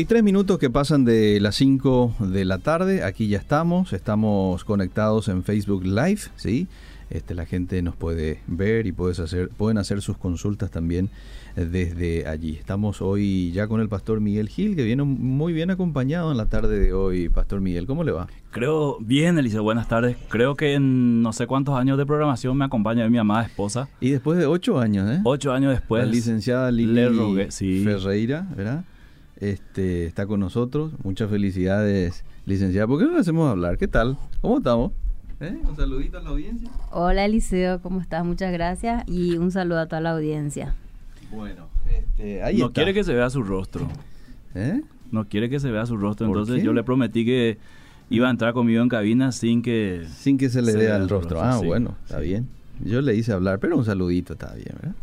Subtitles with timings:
[0.00, 5.28] 33 minutos que pasan de las 5 de la tarde, aquí ya estamos, estamos conectados
[5.28, 6.68] en Facebook Live, ¿sí?
[7.10, 11.10] Este, la gente nos puede ver y puedes hacer, pueden hacer sus consultas también
[11.54, 12.56] desde allí.
[12.56, 16.46] Estamos hoy ya con el pastor Miguel Gil, que viene muy bien acompañado en la
[16.46, 17.28] tarde de hoy.
[17.28, 18.26] Pastor Miguel, ¿cómo le va?
[18.52, 20.16] Creo, bien, Eliseo, buenas tardes.
[20.30, 23.90] Creo que en no sé cuántos años de programación me acompaña mi amada esposa.
[24.00, 25.20] Y después de ocho años, ¿eh?
[25.24, 26.06] Ocho años después.
[26.06, 27.04] La licenciada Lili
[27.84, 28.84] Ferreira, ¿verdad?
[29.40, 30.92] Este, está con nosotros.
[31.02, 32.86] Muchas felicidades, licenciada.
[32.86, 33.78] ¿Por qué no le hacemos hablar?
[33.78, 34.16] ¿Qué tal?
[34.40, 34.92] ¿Cómo estamos?
[35.40, 35.58] ¿Eh?
[35.66, 36.70] Un saludito a la audiencia.
[36.90, 38.24] Hola Eliseo, ¿cómo estás?
[38.26, 40.74] Muchas gracias y un saludo a toda la audiencia.
[41.32, 43.88] Bueno, este, ahí no quiere que se vea su rostro.
[44.54, 44.82] ¿Eh?
[45.10, 47.58] No quiere que se vea su rostro, entonces yo le prometí que
[48.10, 50.06] iba a entrar conmigo en cabina sin que...
[50.14, 51.40] Sin que se le vea el rostro.
[51.40, 52.46] Ah, bueno, está bien.
[52.84, 54.94] Yo le hice hablar, pero un saludito está bien, ¿verdad?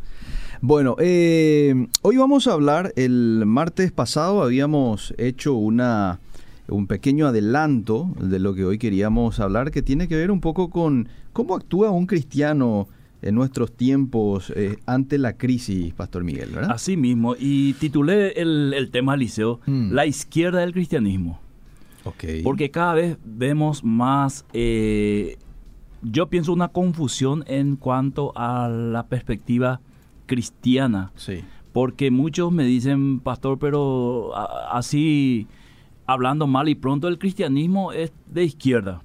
[0.62, 6.20] Bueno, eh, hoy vamos a hablar, el martes pasado habíamos hecho una,
[6.68, 10.72] un pequeño adelanto de lo que hoy queríamos hablar, que tiene que ver un poco
[10.72, 12.88] con cómo actúa un cristiano
[13.22, 16.72] en nuestros tiempos eh, ante la crisis, Pastor Miguel, ¿verdad?
[16.72, 19.92] Así mismo, y titulé el, tema, Liceo, mm.
[19.92, 21.40] La izquierda del cristianismo.
[22.04, 22.42] Okay.
[22.42, 25.38] Porque cada vez vemos más, eh,
[26.02, 29.82] yo pienso una confusión en cuanto a la perspectiva
[30.28, 31.12] cristiana.
[31.16, 31.44] Sí.
[31.74, 34.32] Porque muchos me dicen, pastor, pero
[34.72, 35.48] así
[36.06, 39.02] hablando mal y pronto el cristianismo es de izquierda.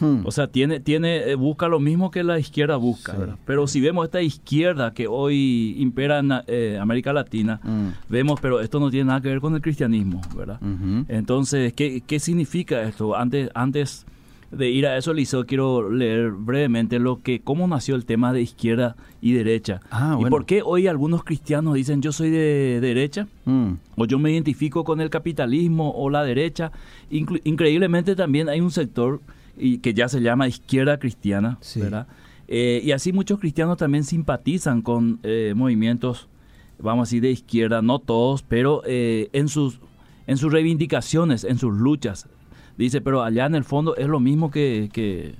[0.00, 0.22] Hmm.
[0.24, 3.36] O sea, tiene, tiene, eh, busca lo mismo que la izquierda busca.
[3.44, 7.88] Pero si vemos esta izquierda que hoy impera en eh, América Latina, hmm.
[8.08, 10.58] vemos, pero esto no tiene nada que ver con el cristianismo, ¿verdad?
[11.08, 13.14] Entonces, ¿qué, ¿qué significa esto?
[13.14, 14.06] Antes, antes
[14.50, 18.42] de ir a eso, Liceo, quiero leer brevemente lo que, cómo nació el tema de
[18.42, 19.80] izquierda y derecha.
[19.90, 23.72] Ah, y por qué hoy algunos cristianos dicen yo soy de derecha, mm.
[23.96, 26.72] o yo me identifico con el capitalismo o la derecha.
[27.10, 29.20] increíblemente también hay un sector
[29.56, 32.06] y, que ya se llama izquierda cristiana, ¿verdad?
[32.48, 36.28] Eh, y así muchos cristianos también simpatizan con eh, movimientos,
[36.80, 39.78] vamos a decir, de izquierda, no todos, pero eh, en sus
[40.26, 42.28] en sus reivindicaciones, en sus luchas,
[42.84, 45.34] dice, pero allá en el fondo es lo mismo que, que,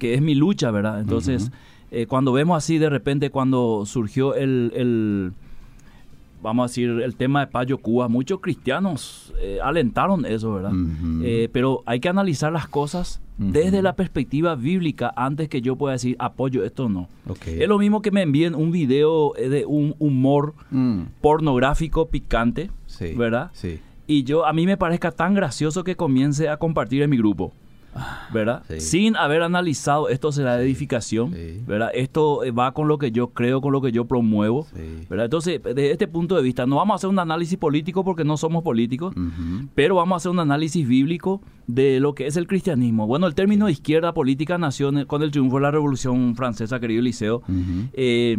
[0.00, 1.00] es mi lucha, ¿verdad?
[1.00, 1.52] Entonces,
[1.92, 5.32] eh, cuando vemos así de repente, cuando surgió el, el,
[6.42, 10.72] vamos a decir, el tema de Payo Cuba, muchos cristianos eh, alentaron eso, ¿verdad?
[11.22, 15.92] Eh, pero hay que analizar las cosas desde la perspectiva bíblica antes que yo pueda
[15.92, 17.08] decir apoyo esto no.
[17.46, 21.02] Es lo mismo que me envíen un video de un humor mm.
[21.20, 22.70] pornográfico picante,
[23.16, 23.50] ¿verdad?
[23.52, 23.80] Sí
[24.12, 27.52] y yo a mí me parezca tan gracioso que comience a compartir en mi grupo.
[28.32, 28.62] ¿Verdad?
[28.78, 31.34] Sin haber analizado esto será de edificación,
[31.66, 31.90] ¿verdad?
[31.92, 34.66] Esto eh, va con lo que yo creo, con lo que yo promuevo,
[35.10, 35.26] ¿verdad?
[35.26, 38.38] Entonces, desde este punto de vista, no vamos a hacer un análisis político porque no
[38.38, 39.14] somos políticos,
[39.74, 43.06] pero vamos a hacer un análisis bíblico de lo que es el cristianismo.
[43.06, 47.42] Bueno, el término izquierda política nació con el triunfo de la Revolución Francesa, querido Liceo,
[47.92, 48.38] eh,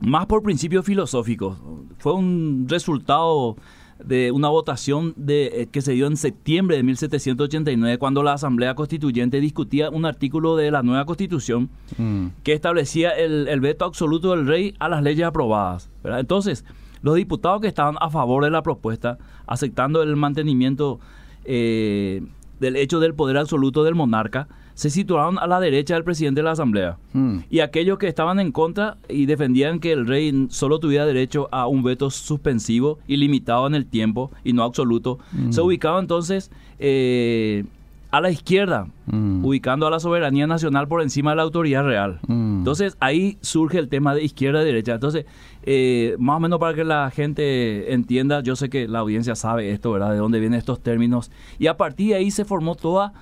[0.00, 1.56] más por principios filosóficos.
[1.96, 3.56] Fue un resultado
[3.98, 8.74] de una votación de, eh, que se dio en septiembre de 1789 cuando la Asamblea
[8.74, 12.26] Constituyente discutía un artículo de la nueva Constitución mm.
[12.42, 15.90] que establecía el, veto absoluto del rey a las leyes aprobadas.
[16.04, 16.64] Entonces,
[17.02, 21.00] los diputados que estaban a favor de la propuesta, aceptando el mantenimiento
[21.44, 22.22] eh,
[22.60, 26.44] del hecho del poder absoluto del monarca, se situaron a la derecha del presidente de
[26.44, 26.96] la Asamblea.
[27.12, 27.38] Hmm.
[27.50, 31.66] Y aquellos que estaban en contra y defendían que el rey solo tuviera derecho a
[31.66, 35.18] un veto suspensivo y limitado en el tiempo y no absoluto,
[35.50, 35.64] se hmm.
[35.64, 37.64] ubicaban entonces eh,
[38.10, 39.44] a la izquierda, hmm.
[39.44, 42.20] ubicando a la soberanía nacional por encima de la autoridad real.
[42.28, 44.94] Entonces ahí surge el tema de izquierda-derecha.
[44.94, 45.24] Entonces,
[45.64, 49.70] eh, más o menos para que la gente entienda, yo sé que la audiencia sabe
[49.70, 50.12] esto, ¿verdad?
[50.12, 51.30] De dónde vienen estos términos.
[51.58, 53.14] Y a partir de ahí se formó toda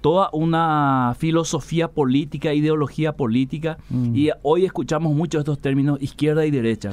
[0.00, 4.14] toda una filosofía política, ideología política, mm.
[4.14, 6.90] y hoy escuchamos mucho estos términos izquierda y derecha,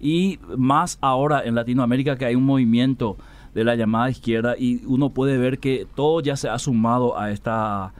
[0.00, 3.16] Y más ahora en Latinoamérica que hay un movimiento
[3.54, 7.30] de la llamada izquierda y uno puede ver que todo ya se ha sumado a
[7.30, 7.92] esta,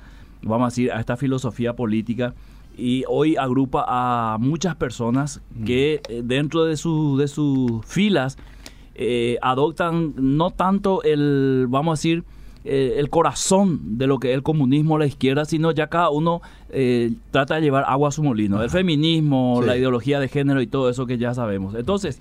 [0.43, 2.35] vamos a decir, a esta filosofía política
[2.77, 5.65] y hoy agrupa a muchas personas mm.
[5.65, 8.37] que eh, dentro de, su, de sus filas
[8.97, 12.25] eh, adoptan no tanto el, vamos a decir,
[12.65, 16.43] eh, el corazón de lo que es el comunismo, la izquierda, sino ya cada uno
[17.31, 18.61] trata de llevar agua a su molino.
[18.61, 21.77] El feminismo, la ideología de género y todo eso que ya sabemos.
[21.77, 22.19] Entonces,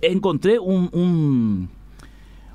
[0.00, 1.68] encontré un,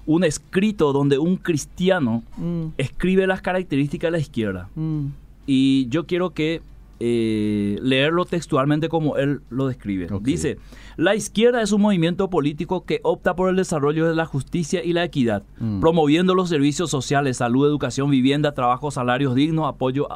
[0.06, 2.68] un, escrito donde un cristiano mm.
[2.78, 4.70] escribe las características de la izquierda.
[4.76, 5.08] Mm
[5.48, 6.62] y yo quiero que
[7.00, 10.08] eh, leerlo textualmente como él lo describe.
[10.22, 10.58] Dice,
[10.96, 14.94] la izquierda es un movimiento político que opta por el desarrollo de la justicia y
[14.94, 15.80] la equidad, mm.
[15.80, 20.08] promoviendo los servicios sociales, salud, educación, vivienda, trabajo, salarios dignos, apoyo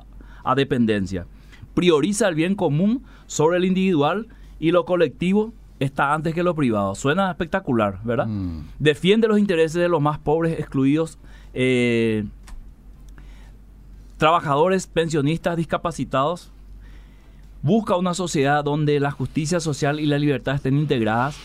[0.43, 1.27] a, dependencia.
[1.75, 4.27] Prioriza el bien común sobre el individual
[4.59, 6.95] y lo colectivo está antes que lo privado.
[6.95, 8.25] Suena espectacular, ¿verdad?
[8.27, 8.67] Mm.
[8.79, 11.19] Defiende los intereses de los más pobres, excluidos,
[11.53, 12.25] eh,
[14.17, 16.51] trabajadores, pensionistas, discapacitados.
[17.63, 21.37] Busca una sociedad donde la justicia social y la libertad estén integradas.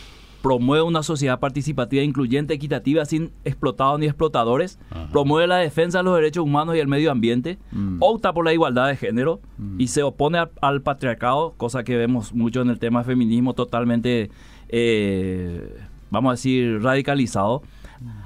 [0.42, 4.78] Promueve una sociedad participativa, incluyente, equitativa, sin explotados ni explotadores.
[5.10, 7.58] Promueve la defensa de los derechos humanos y el medio ambiente.
[7.72, 7.96] Mm.
[8.00, 9.80] Opta por la igualdad de género mm.
[9.80, 14.30] y se opone al, patriarcado, cosa que vemos mucho en el tema feminismo totalmente,
[14.68, 15.76] eh,
[16.10, 17.62] vamos a decir, radicalizado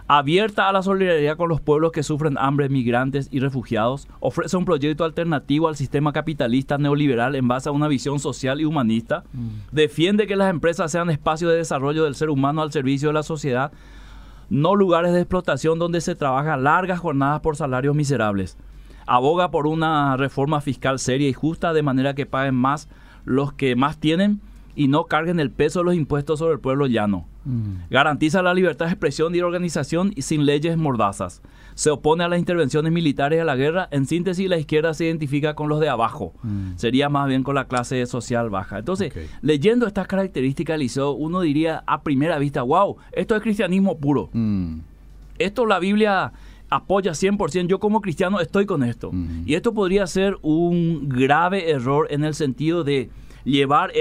[0.07, 4.65] abierta a la solidaridad con los pueblos que sufren hambre, migrantes y refugiados, ofrece un
[4.65, 9.49] proyecto alternativo al sistema capitalista neoliberal en base a una visión social y humanista, mm.
[9.73, 13.23] defiende que las empresas sean espacios de desarrollo del ser humano al servicio de la
[13.23, 13.73] sociedad,
[14.49, 18.59] no lugares de explotación donde se trabaja largas jornadas por salarios miserables.
[19.07, 22.89] Aboga por una reforma fiscal seria y justa de manera que paguen más
[23.25, 24.41] los que más tienen
[24.75, 27.27] y no carguen el peso de los impuestos sobre el pueblo llano.
[27.45, 27.89] Mm.
[27.91, 31.43] Garantiza la libertad de expresión y organización y sin leyes mordazas.
[31.75, 33.89] Se opone a las intervenciones militares y a la guerra.
[33.91, 36.35] En síntesis, la izquierda se identifica con los de abajo.
[36.43, 36.77] Mm.
[36.77, 38.79] Sería más bien con la clase social baja.
[38.79, 44.29] Entonces, leyendo estas características Liceo, uno diría a primera vista, wow, esto es cristianismo puro.
[44.33, 44.81] Mm.
[45.39, 46.33] Esto la Biblia
[46.69, 47.67] apoya 100%.
[47.67, 49.11] Yo como cristiano estoy con esto.
[49.45, 53.11] Y esto podría ser un grave error en el sentido de
[53.45, 53.93] llevar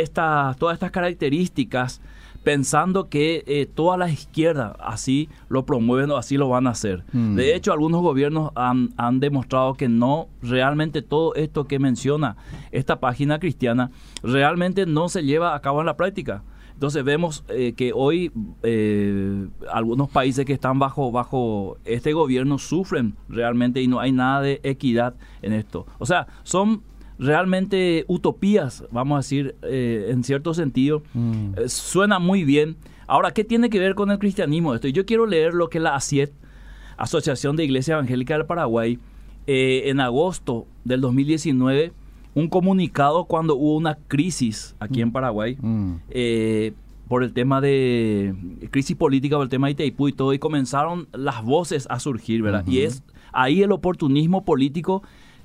[0.57, 2.01] todas estas características
[2.43, 7.03] pensando que eh, toda la izquierda así lo promueven o así lo van a hacer.
[7.11, 7.35] Mm.
[7.35, 12.37] De hecho, algunos gobiernos han, han, demostrado que no, realmente todo esto que menciona
[12.71, 13.91] esta página cristiana,
[14.23, 16.43] realmente no se lleva a cabo en la práctica.
[16.79, 18.31] Entonces vemos eh, que hoy
[18.63, 24.39] eh, algunos países que están bajo, bajo este gobierno sufren realmente y no hay nada
[24.43, 25.85] de equidad en esto.
[25.97, 26.83] O sea, son
[27.19, 31.03] realmente utopías, vamos a decir, eh, en cierto sentido.
[31.13, 31.53] Mm.
[31.57, 32.77] Eh, suena muy bien.
[33.07, 34.87] Ahora, ¿qué tiene que ver con el cristianismo esto?
[34.87, 36.31] Yo quiero leer lo que la ACIET,
[36.97, 38.99] Asociación de Iglesia Evangélica del Paraguay,
[39.47, 41.91] eh, en agosto del 2019,
[42.35, 45.11] un comunicado cuando hubo una crisis aquí en mm.
[45.11, 45.57] Paraguay.
[45.59, 45.95] Mm.
[47.09, 48.35] por el tema de
[48.69, 52.43] crisis política, por el tema de Itaipú y todo, y comenzaron las voces a surgir,
[52.43, 52.65] ¿verdad?
[52.67, 55.01] Y es ahí el oportunismo político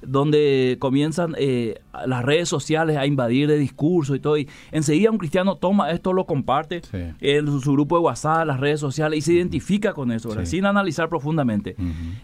[0.07, 4.37] donde comienzan eh, las redes sociales a invadir de discurso y todo.
[4.37, 6.83] Y enseguida un cristiano toma esto, lo comparte
[7.21, 11.09] en su, grupo de WhatsApp, las redes sociales, y se identifica con eso, sin analizar
[11.09, 11.77] profundamente.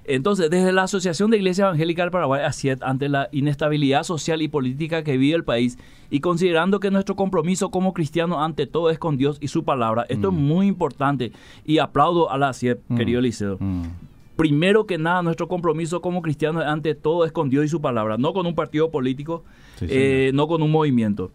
[0.05, 2.43] Entonces, desde la Asociación de Iglesia Evangélica del Paraguay,
[2.83, 5.79] ante la inestabilidad social y política que vive el país,
[6.11, 10.07] y considerando que nuestro compromiso como cristiano ante todo es con Dios y su palabra,
[10.09, 11.33] esto es muy importante,
[11.65, 13.59] y aplaudo a la CIEP, querido Liceo
[14.41, 18.17] primero que nada, nuestro compromiso como cristianos ante todo es con Dios y su palabra,
[18.17, 19.45] no con un partido político,
[19.83, 21.31] eh, no con un movimiento.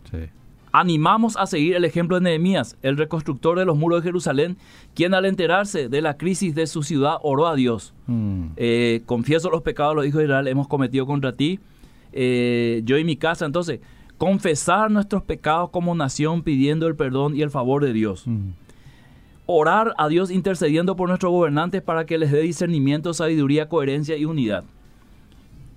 [0.71, 4.57] Animamos a seguir el ejemplo de Nehemías, el reconstructor de los muros de Jerusalén,
[4.95, 7.93] quien al enterarse de la crisis de su ciudad oró a Dios.
[8.07, 8.47] Mm.
[8.57, 11.59] Eh, confieso los pecados de los hijos de Israel hemos cometido contra ti,
[12.11, 13.45] eh, yo y mi casa.
[13.45, 13.81] Entonces,
[14.17, 18.25] confesar nuestros pecados como nación pidiendo el perdón y el favor de Dios.
[18.25, 18.64] Mm
[19.45, 24.25] orar a Dios intercediendo por nuestros gobernantes para que les dé discernimiento, sabiduría, coherencia y
[24.25, 24.63] unidad.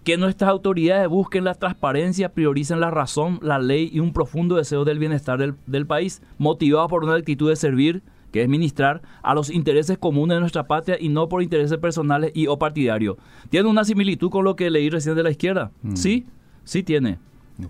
[0.04, 4.84] Que nuestras autoridades busquen la transparencia, prioricen la razón, la ley y un profundo deseo
[4.84, 9.50] del bienestar del, país, motivado por una actitud de servir, que es ministrar a los
[9.50, 13.16] intereses comunes de nuestra patria y no por intereses personales y o partidarios.
[13.50, 15.72] ¿Tiene una similitud con lo que leí recién de la izquierda?
[15.82, 15.96] Mm.
[15.96, 16.26] Sí,
[16.64, 17.18] sí tiene.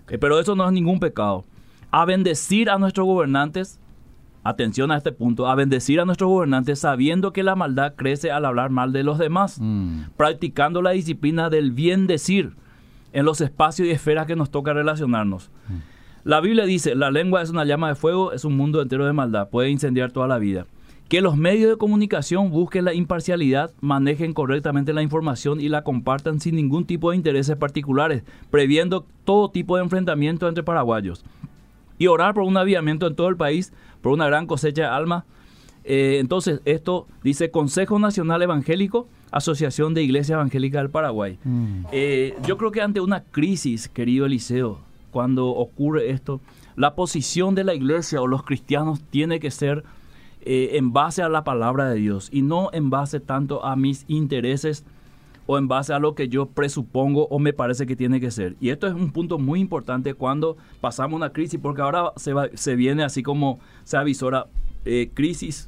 [0.09, 1.43] Eh, pero eso no es ningún pecado.
[1.91, 3.79] A bendecir a nuestros gobernantes,
[4.43, 8.45] atención a este punto, a bendecir a nuestros gobernantes sabiendo que la maldad crece al
[8.45, 10.11] hablar mal de los demás, mm.
[10.17, 12.55] practicando la disciplina del bien decir
[13.11, 15.49] en los espacios y esferas que nos toca relacionarnos.
[15.67, 15.73] Mm.
[16.23, 19.13] La Biblia dice, la lengua es una llama de fuego, es un mundo entero de
[19.13, 20.65] maldad, puede incendiar toda la vida.
[21.07, 26.39] que los medios de comunicación busquen la imparcialidad, manejen correctamente la información y la compartan
[26.39, 31.25] sin ningún tipo de intereses particulares, previendo todo tipo de enfrentamiento entre paraguayos.
[31.99, 35.25] Y orar por un aviamiento en todo el país, por una gran cosecha de almas.
[35.83, 41.37] Eh, entonces, esto dice Consejo Nacional Evangélico, Asociación de Iglesia Evangélica del Paraguay.
[41.43, 41.85] Mm.
[41.91, 44.79] Eh, yo creo que ante una crisis, querido Eliseo,
[45.11, 46.41] cuando ocurre esto,
[46.75, 49.83] la posición de la iglesia o los cristianos tiene que ser
[50.41, 54.05] eh, en base a la palabra de Dios y no en base tanto a mis
[54.07, 54.85] intereses
[55.51, 58.55] o en base a lo que yo presupongo o me parece que tiene que ser.
[58.59, 62.75] Y esto es un punto muy importante cuando pasamos una crisis, porque ahora se, se
[62.75, 64.45] viene así como se avisora
[64.85, 65.67] eh, crisis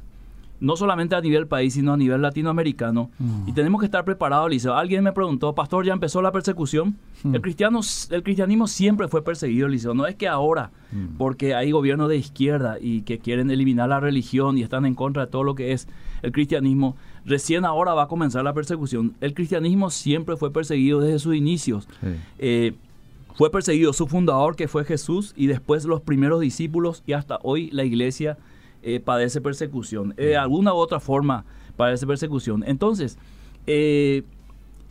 [0.62, 3.10] no solamente a nivel país, sino a nivel latinoamericano.
[3.18, 3.48] Mm.
[3.48, 4.76] Y tenemos que estar preparados, Liceo.
[4.76, 6.96] Alguien me preguntó, pastor, ¿ya empezó la persecución?
[7.24, 7.34] Mm.
[7.34, 9.92] El, cristiano, el cristianismo siempre fue perseguido, Liceo.
[9.92, 11.16] No es que ahora, mm.
[11.18, 15.24] porque hay gobiernos de izquierda y que quieren eliminar la religión y están en contra
[15.24, 15.88] de todo lo que es
[16.22, 19.14] el cristianismo, recién ahora va a comenzar la persecución.
[19.20, 21.88] El cristianismo siempre fue perseguido desde sus inicios.
[22.38, 22.74] Eh,
[23.34, 27.70] fue perseguido su fundador, que fue Jesús, y después los primeros discípulos, y hasta hoy
[27.70, 28.38] la iglesia
[28.82, 30.14] eh, padece persecución.
[30.16, 31.44] Eh, de alguna u otra forma
[31.76, 32.64] padece persecución.
[32.66, 33.18] Entonces,
[33.66, 34.24] eh,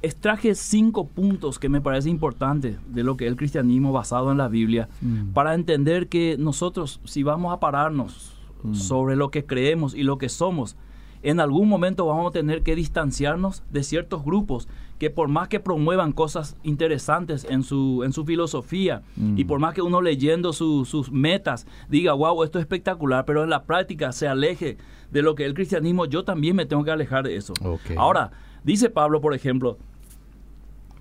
[0.01, 4.37] extraje cinco puntos que me parece importantes de lo que es el cristianismo basado en
[4.37, 5.33] la Biblia mm.
[5.33, 8.33] para entender que nosotros, si vamos a pararnos
[8.63, 8.73] mm.
[8.73, 10.75] sobre lo que creemos y lo que somos,
[11.23, 15.59] en algún momento vamos a tener que distanciarnos de ciertos grupos que por más que
[15.59, 19.37] promuevan cosas interesantes en su, en su filosofía mm.
[19.37, 23.49] y por más que uno leyendo sus metas diga, wow, esto es espectacular, pero en
[23.49, 24.77] la práctica se aleje
[25.11, 27.53] de lo que es el cristianismo, yo también me tengo que alejar de eso.
[27.97, 28.31] Ahora,
[28.63, 29.77] dice Pablo, por ejemplo,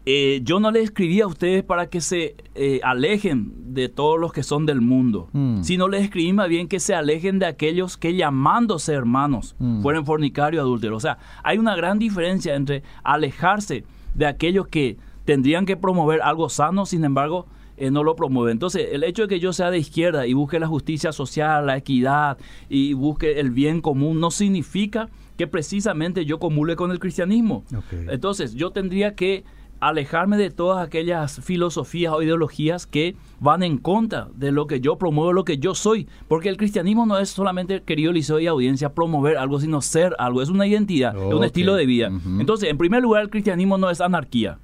[0.06, 4.32] eh, yo no les escribí a ustedes para que se eh, alejen de todos los
[4.32, 5.62] que son del mundo, mm.
[5.62, 9.82] sino les escribí más bien que se alejen de aquellos que llamándose hermanos mm.
[9.82, 10.96] fueron fornicarios adúlteros.
[10.96, 16.48] O sea, hay una gran diferencia entre alejarse de aquellos que tendrían que promover algo
[16.48, 18.52] sano, sin embargo, eh, no lo promueven.
[18.52, 21.76] Entonces, el hecho de que yo sea de izquierda y busque la justicia social, la
[21.76, 22.38] equidad
[22.68, 27.64] y busque el bien común, no significa que precisamente yo comule con el cristianismo.
[28.08, 29.44] Entonces, yo tendría que
[29.80, 34.96] alejarme de todas aquellas filosofías o ideologías que van en contra de lo que yo
[34.96, 36.06] promuevo, lo que yo soy.
[36.28, 40.42] Porque el cristianismo no es solamente, querido Liceo y audiencia, promover algo, sino ser algo.
[40.42, 42.12] Es una identidad, es un estilo de vida.
[42.38, 44.58] Entonces, en primer lugar, el cristianismo no es anarquía.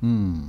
[0.00, 0.44] Mm.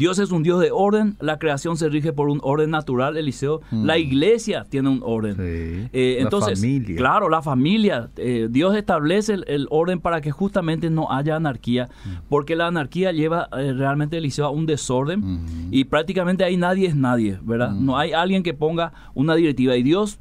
[0.00, 3.60] Dios es un Dios de orden, la creación se rige por un orden natural, Eliseo.
[3.70, 3.84] Mm.
[3.84, 5.36] La iglesia tiene un orden.
[5.38, 6.58] Eh, entonces,
[6.96, 8.08] claro, la familia.
[8.16, 12.08] Eh, Dios establece el, orden para que justamente no haya anarquía, mm.
[12.30, 15.68] porque la anarquía lleva eh, realmente, Eliseo, a un desorden mm.
[15.70, 17.72] y prácticamente ahí nadie es nadie, ¿verdad?
[17.72, 20.18] No hay alguien que ponga una directiva y Dios,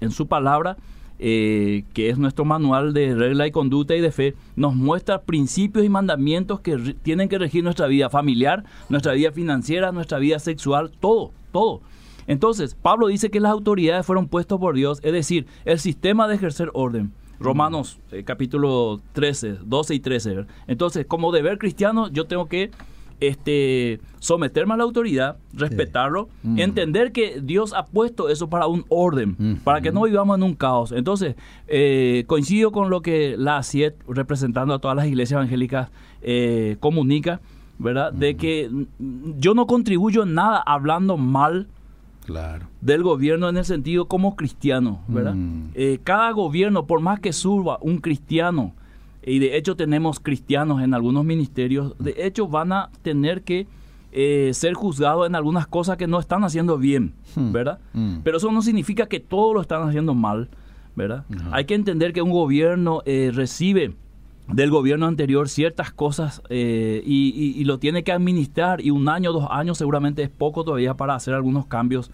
[0.00, 0.76] en su palabra,
[1.22, 5.84] eh, que es nuestro manual de regla y conducta y de fe, nos muestra principios
[5.84, 10.90] y mandamientos que tienen que regir nuestra vida familiar, nuestra vida financiera, nuestra vida sexual,
[10.98, 11.82] todo, todo.
[12.26, 16.36] Entonces, Pablo dice que las autoridades fueron puestas por Dios, es decir, el sistema de
[16.36, 17.12] ejercer orden.
[17.38, 20.46] Romanos eh, capítulo 13, 12 y 13.
[20.68, 22.70] Entonces, como deber cristiano, yo tengo que
[23.20, 26.58] este, someterme a la autoridad, respetarlo, mm.
[26.58, 29.54] entender que Dios ha puesto eso para un orden, mm.
[29.64, 30.92] para que no vivamos en un caos.
[30.92, 31.36] Entonces,
[31.68, 35.90] eh, coincido con lo que la CIET, representando a todas las iglesias evangélicas,
[36.22, 37.40] eh, comunica,
[37.78, 38.12] ¿verdad?
[38.12, 38.36] De mm.
[38.36, 38.70] que
[39.38, 41.68] yo no contribuyo en nada hablando mal
[42.26, 42.66] Claro.
[42.80, 45.34] del gobierno en el sentido como cristiano, ¿verdad?
[45.74, 48.74] Eh, cada gobierno, por más que suba un cristiano
[49.24, 53.66] y de hecho tenemos cristianos en algunos ministerios, de hecho van a tener que
[54.12, 57.52] eh, ser juzgados en algunas cosas que no están haciendo bien, hmm.
[57.52, 57.78] ¿verdad?
[57.92, 58.18] Hmm.
[58.24, 60.48] Pero eso no significa que todo lo están haciendo mal,
[60.96, 61.24] ¿verdad?
[61.52, 63.94] Hay que entender que un gobierno eh, recibe
[64.48, 69.46] del gobierno anterior ciertas cosas eh, y, lo tiene que administrar y un año, dos
[69.48, 72.10] años seguramente es poco todavía para hacer algunos cambios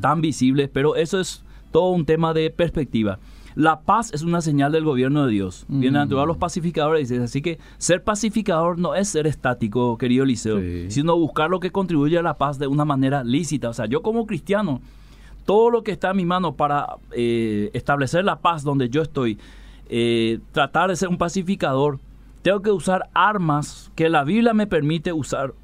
[0.00, 3.20] tan visibles, pero eso es todo un tema de perspectiva.
[3.56, 5.64] La paz es una señal del gobierno de Dios.
[5.66, 7.10] Vienen a todos los pacificadores.
[7.10, 10.60] Así que ser pacificador no es ser estático, querido Liceo,
[10.90, 13.70] sino buscar lo que contribuye a la paz de una manera lícita.
[13.70, 14.82] O sea, yo como cristiano,
[15.46, 19.38] todo lo que está en mi mano para eh, establecer la paz donde yo estoy,
[19.88, 21.98] eh, tratar de ser un pacificador,
[22.42, 25.54] tengo que usar armas que la Biblia me permite usar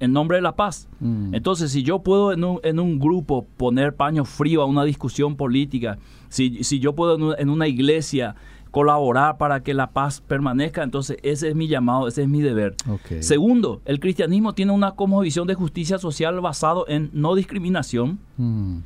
[0.00, 0.88] en nombre de la paz.
[0.98, 1.34] Mm.
[1.34, 5.36] Entonces, si yo puedo en un, en un, grupo poner paño frío a una discusión
[5.36, 8.34] política, si, si yo puedo en una iglesia
[8.70, 12.76] colaborar para que la paz permanezca, entonces ese es mi llamado, ese es mi deber.
[13.20, 18.78] Segundo, el cristianismo tiene una visión de justicia social basado en no discriminación, mm.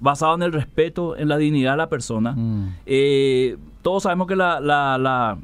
[0.00, 2.32] basado en el respeto, en la dignidad de la persona.
[2.32, 2.74] Mm.
[2.86, 5.38] Eh, todos sabemos que la, la, la,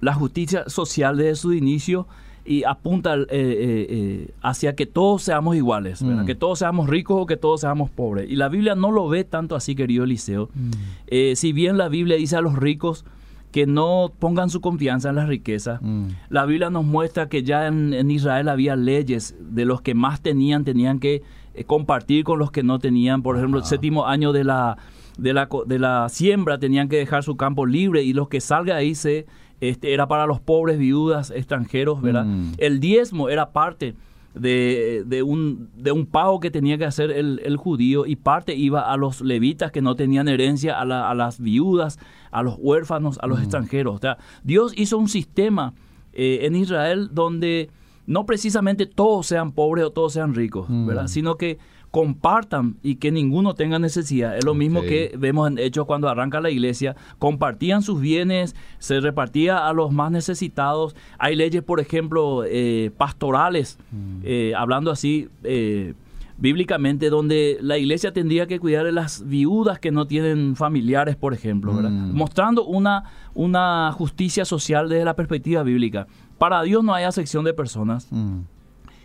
[0.00, 2.06] la justicia social desde su inicio
[2.44, 6.26] y apunta eh, eh, eh, hacia que todos seamos iguales, mm.
[6.26, 8.30] que todos seamos ricos o que todos seamos pobres.
[8.30, 10.50] Y la Biblia no lo ve tanto así, querido Eliseo.
[10.54, 11.34] Mm.
[11.34, 13.04] si bien la Biblia dice a los ricos
[13.50, 16.08] que no pongan su confianza en las riquezas, mm.
[16.28, 20.64] la Biblia nos muestra que ya en, Israel había leyes de los que más tenían,
[20.64, 21.22] tenían que
[21.66, 23.22] compartir con los que no tenían.
[23.22, 24.76] Por ejemplo, el séptimo año de la,
[25.16, 28.76] de la, de la siembra tenían que dejar su campo libre y los que salga
[28.76, 29.26] ahí se
[29.60, 32.24] este, era para los pobres, viudas, extranjeros, ¿verdad?
[32.24, 32.52] Mm.
[32.58, 33.94] El diezmo era parte
[34.34, 38.92] de, de, un, de un pago que tenía que hacer el, judío y parte iba
[38.92, 41.98] a los levitas que no tenían herencia, a, a las viudas,
[42.30, 43.42] a los huérfanos, a los mm.
[43.42, 43.94] extranjeros.
[43.94, 45.72] O sea, Dios hizo un sistema
[46.12, 47.70] eh, en Israel donde
[48.06, 51.04] no precisamente todos sean pobres o todos sean ricos, ¿verdad?
[51.04, 51.08] Mm.
[51.08, 51.58] Sino que
[51.94, 54.36] compartan y que ninguno tenga necesidad.
[54.36, 56.96] Es lo mismo que vemos en Hechos cuando arranca la iglesia.
[57.20, 60.96] Compartían sus bienes, se repartía a los más necesitados.
[61.20, 64.20] Hay leyes, por ejemplo, eh, pastorales, mm.
[64.24, 65.94] eh, hablando así eh,
[66.36, 71.32] bíblicamente, donde la iglesia tendría que cuidar de las viudas que no tienen familiares, por
[71.32, 72.12] ejemplo, mm.
[72.12, 76.08] mostrando una, una justicia social desde la perspectiva bíblica.
[76.38, 78.08] Para Dios no hay acepción de personas.
[78.10, 78.40] Mm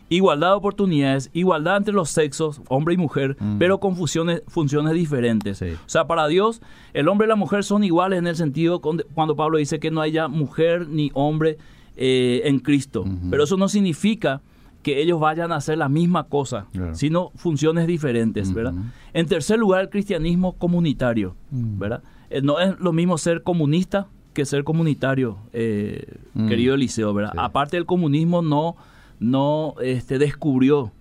[0.10, 3.58] igualdad de oportunidades, igualdad entre los sexos, hombre y mujer, mm.
[3.58, 5.62] pero con funciones, funciones diferentes.
[5.62, 6.62] O sea, para Dios,
[6.94, 10.02] el hombre y la mujer son iguales en el sentido cuando Pablo dice que no
[10.02, 11.58] haya mujer ni hombre
[11.96, 13.06] eh, en Cristo.
[13.30, 14.42] Pero eso no significa
[14.82, 18.74] que ellos vayan a hacer la misma cosa, sino funciones diferentes, ¿verdad?
[19.14, 21.80] En tercer lugar, el cristianismo comunitario, mm.
[21.80, 22.04] ¿verdad?
[22.30, 26.48] Eh, no es lo mismo ser comunista que ser comunitario, eh, mm.
[26.48, 27.34] querido Eliseo, ¿verdad?
[27.36, 28.78] Aparte del comunismo no
[29.20, 30.92] no este, descubrió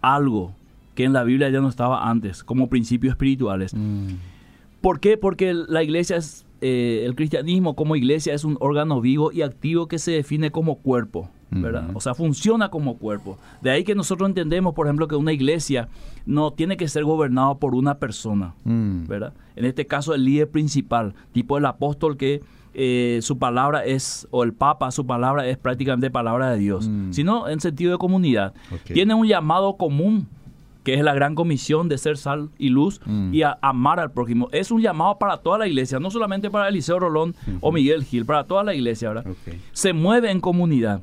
[0.00, 0.54] algo
[0.94, 3.74] que en la Biblia ya no estaba antes, como principios espirituales.
[3.74, 4.14] Mm.
[4.80, 5.16] ¿Por qué?
[5.16, 9.88] Porque la iglesia es, eh, el cristianismo como iglesia es un órgano vivo y activo
[9.88, 11.90] que se define como cuerpo, ¿verdad?
[11.94, 13.38] O sea, funciona como cuerpo.
[13.62, 15.88] De ahí que nosotros entendemos, por ejemplo, que una iglesia
[16.26, 19.06] no tiene que ser gobernada por una persona, mm.
[19.06, 19.34] ¿verdad?
[19.56, 22.42] En este caso, el líder principal, tipo el apóstol que
[22.74, 27.12] eh, su palabra es, o el Papa, su palabra es prácticamente palabra de Dios, mm.
[27.12, 28.52] sino en sentido de comunidad.
[28.84, 30.28] Tiene un llamado común,
[30.82, 33.32] que es la gran comisión de ser sal y luz mm.
[33.32, 34.48] y amar al prójimo.
[34.52, 38.26] Es un llamado para toda la iglesia, no solamente para Eliseo Rolón o Miguel Gil,
[38.26, 39.32] para toda la iglesia, ¿verdad?
[39.72, 41.00] Se mueve en comunidad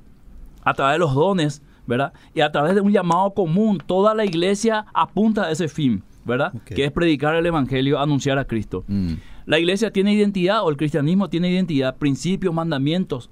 [0.63, 2.13] a través de los dones, ¿verdad?
[2.34, 6.53] Y a través de un llamado común, toda la iglesia apunta a ese fin, ¿verdad?
[6.65, 8.84] Que es predicar el Evangelio, anunciar a Cristo.
[8.88, 9.13] Mm.
[9.45, 13.30] La iglesia tiene identidad o el cristianismo tiene identidad, principios, mandamientos.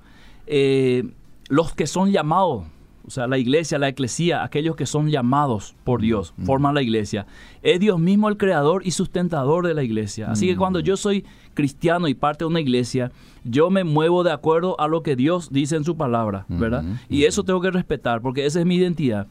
[0.47, 1.03] Eh,
[1.49, 2.63] los que son llamados,
[3.05, 7.25] o sea, la iglesia, la eclesía, aquellos que son llamados por Dios, forman la iglesia.
[7.63, 10.29] Es Dios mismo el creador y sustentador de la iglesia.
[10.29, 13.11] Así que cuando yo soy cristiano y parte de una iglesia,
[13.43, 16.83] yo me muevo de acuerdo a lo que Dios dice en su palabra, ¿verdad?
[17.09, 19.27] Y eso tengo que respetar porque esa es mi identidad.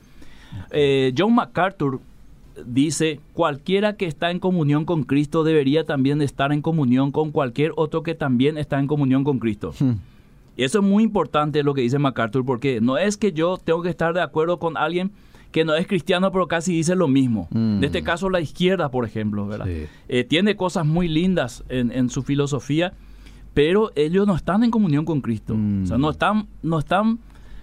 [0.71, 2.01] Eh, John MacArthur
[2.67, 7.73] dice, cualquiera que está en comunión con Cristo debería también estar en comunión con cualquier
[7.77, 9.73] otro que también está en comunión con Cristo.
[9.79, 9.95] Hmm.
[10.57, 13.83] Y eso es muy importante lo que dice MacArthur, porque no es que yo tengo
[13.83, 15.13] que estar de acuerdo con alguien
[15.53, 17.49] que no es cristiano, pero casi dice lo mismo.
[17.55, 18.05] En este hmm.
[18.05, 19.67] caso, la izquierda, por ejemplo, ¿verdad?
[19.69, 22.93] Eh, tiene cosas muy lindas en, su filosofía,
[23.55, 25.55] pero ellos no están en comunión con Cristo.
[25.55, 27.19] O sea, no están, no están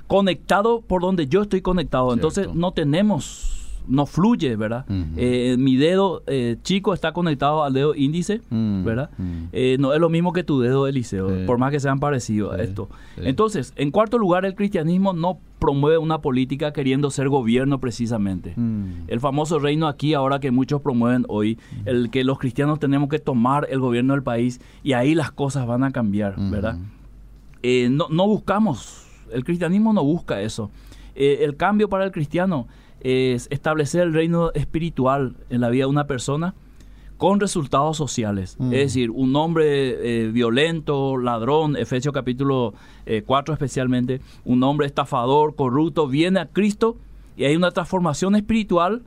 [0.07, 2.13] conectados por donde yo estoy conectado.
[2.13, 3.54] Entonces, no tenemos
[3.87, 4.85] no fluye, ¿verdad?
[5.15, 9.09] Eh, mi dedo eh, chico está conectado al dedo índice, mm, ¿verdad?
[9.17, 9.43] Mm.
[9.51, 12.63] Eh, no es lo mismo que tu dedo Eliseo, por más que sean parecidos a
[12.63, 12.89] esto.
[13.17, 18.53] Entonces, en cuarto lugar, el cristianismo no promueve una política queriendo ser gobierno precisamente.
[18.55, 19.05] Mm.
[19.07, 23.19] El famoso reino aquí, ahora que muchos promueven hoy, el que los cristianos tenemos que
[23.19, 26.77] tomar el gobierno del país y ahí las cosas van a cambiar, ¿verdad?
[27.89, 30.69] no, no buscamos, el cristianismo no busca eso.
[31.15, 32.67] el cambio para el cristiano
[33.05, 36.55] es establecer el reino espiritual en la vida de una persona
[37.17, 38.55] con resultados sociales.
[38.57, 38.73] Mm.
[38.73, 42.73] Es decir, un hombre eh, violento, ladrón, Efesios capítulo
[43.25, 46.97] 4 eh, especialmente, un hombre estafador, corrupto, viene a Cristo
[47.37, 49.03] y hay una transformación espiritual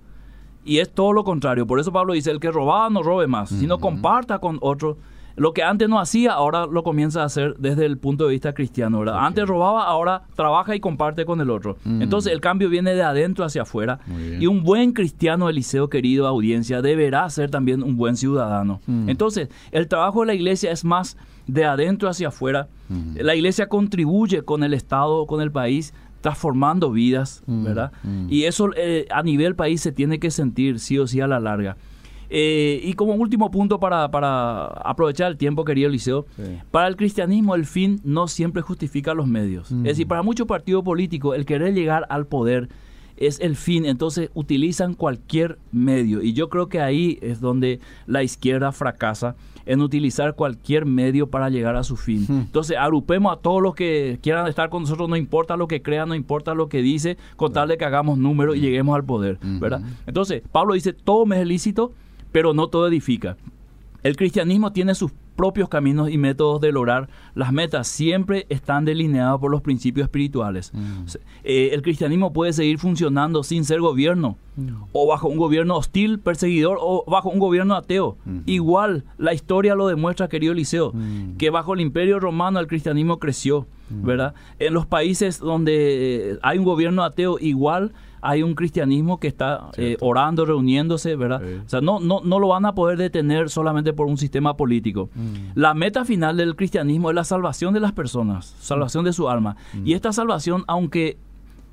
[0.65, 1.67] y es todo lo contrario.
[1.67, 4.97] Por eso Pablo dice, el que robaba no robe más, sino comparta con otros
[5.39, 8.53] lo que antes no hacía, ahora lo comienza a hacer desde el punto de vista
[8.53, 9.25] cristiano, ¿verdad?
[9.25, 11.77] Antes robaba, ahora trabaja y comparte con el otro.
[11.85, 12.03] Mm.
[12.03, 14.01] Entonces el cambio viene de adentro hacia afuera.
[14.39, 18.81] Y un buen cristiano, Eliseo, querido audiencia, deberá ser también un buen ciudadano.
[18.87, 19.09] Mm.
[19.09, 22.69] Entonces, el trabajo de la iglesia es más de adentro hacia afuera.
[22.89, 23.19] Mm.
[23.21, 27.93] La iglesia contribuye con el Estado, con el país, transformando vidas, ¿verdad?
[28.29, 31.39] Y eso eh, a nivel país se tiene que sentir sí o sí a la
[31.39, 31.77] larga.
[32.31, 36.27] Eh, y como último punto para, aprovechar el tiempo, querido Liceo,
[36.71, 39.71] para el cristianismo el fin no siempre justifica los medios.
[39.71, 42.69] Es decir, para muchos partidos políticos el querer llegar al poder
[43.19, 46.23] es el fin, entonces utilizan cualquier medio.
[46.23, 49.35] Y yo creo que ahí es donde la izquierda fracasa
[49.67, 52.25] en utilizar cualquier medio para llegar a su fin.
[52.29, 56.09] Entonces, agrupemos a todos los que quieran estar con nosotros, no importa lo que crean,
[56.09, 59.39] no importa lo que dice, con tal de que hagamos números y lleguemos al poder,
[59.43, 59.83] ¿verdad?
[60.07, 61.93] Entonces, Pablo dice, todo me es lícito,
[62.33, 63.37] pero no todo edifica.
[64.03, 69.41] El cristianismo tiene sus propios caminos y métodos de lograr las metas siempre están delineados
[69.41, 70.73] por los principios espirituales.
[70.75, 71.05] Mm.
[71.45, 74.69] Eh, el cristianismo puede seguir funcionando sin ser gobierno, mm.
[74.91, 78.17] o bajo un gobierno hostil, perseguidor, o bajo un gobierno ateo.
[78.47, 81.37] Igual, la historia lo demuestra, querido Liceo, mm.
[81.37, 84.35] que bajo el imperio romano el cristianismo creció, ¿verdad?
[84.59, 89.71] En los países donde eh, hay un gobierno ateo, igual hay un cristianismo que está
[89.77, 91.43] eh, orando, reuniéndose, ¿verdad?
[91.65, 95.11] O sea, no, no, no lo van a poder detener solamente por un sistema político.
[95.15, 95.59] Mm.
[95.59, 99.57] La meta final del cristianismo es la salvación de las personas, salvación de su alma.
[99.73, 99.87] Mm.
[99.87, 101.17] Y esta salvación, aunque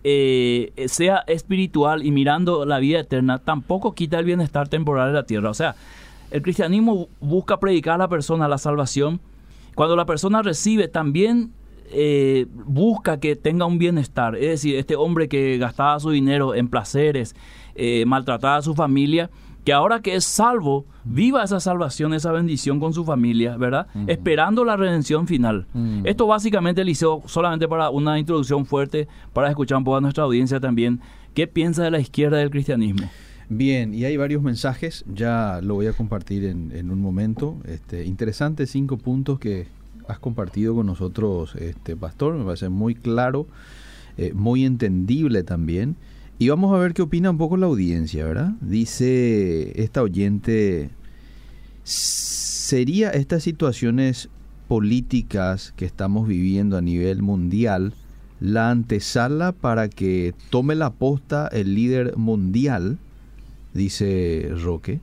[0.04, 5.26] eh, sea espiritual y mirando la vida eterna, tampoco quita el bienestar temporal de la
[5.26, 5.50] tierra.
[5.50, 5.76] O sea,
[6.32, 9.20] el cristianismo busca predicar a la persona la salvación.
[9.74, 11.52] Cuando la persona recibe, también
[11.92, 14.36] eh, busca que tenga un bienestar.
[14.36, 17.36] Es decir, este hombre que gastaba su dinero en placeres,
[17.76, 19.30] eh, maltrataba a su familia,
[19.64, 23.88] que ahora que es salvo, viva esa salvación, esa bendición con su familia, ¿verdad?
[24.06, 25.66] Esperando la redención final.
[26.04, 30.60] Esto básicamente, Eliseo, solamente para una introducción fuerte, para escuchar un poco a nuestra audiencia
[30.60, 31.02] también,
[31.34, 33.10] ¿qué piensa de la izquierda del cristianismo?
[33.50, 37.58] Bien, y hay varios mensajes, ya lo voy a compartir en, en un momento.
[37.66, 39.68] Este, interesantes cinco puntos que
[40.08, 43.48] has compartido con nosotros, este pastor, me parece muy claro,
[44.18, 45.96] eh, muy entendible también.
[46.38, 48.54] Y vamos a ver qué opina un poco la audiencia, ¿verdad?
[48.60, 50.90] Dice esta oyente,
[51.84, 54.30] ¿sería estas situaciones
[54.68, 57.94] políticas que estamos viviendo a nivel mundial
[58.42, 62.98] la antesala para que tome la posta el líder mundial?
[63.74, 65.00] Dice Roque,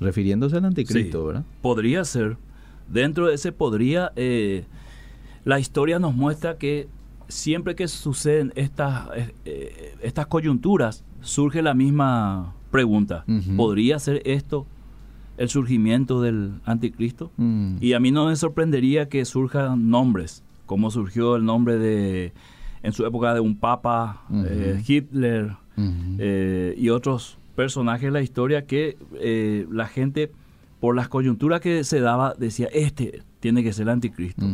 [0.00, 1.44] refiriéndose al anticristo, ¿verdad?
[1.60, 2.38] Podría ser,
[2.88, 4.64] Dentro de ese podría, eh,
[5.44, 6.88] la historia nos muestra que
[7.28, 13.24] siempre que suceden estas, eh, eh, estas coyunturas, surge la misma pregunta.
[13.56, 14.66] ¿Podría ser esto
[15.36, 17.30] el surgimiento del anticristo?
[17.36, 17.76] Mm.
[17.80, 22.32] Y a mí no me sorprendería que surjan nombres, como surgió el nombre de,
[22.82, 24.22] en su época, de un papa,
[24.86, 25.56] Hitler
[26.76, 28.96] y otros personajes de la historia que
[29.70, 30.30] la gente
[30.80, 34.46] por las coyunturas que se daba, decía, este tiene que ser el anticristo.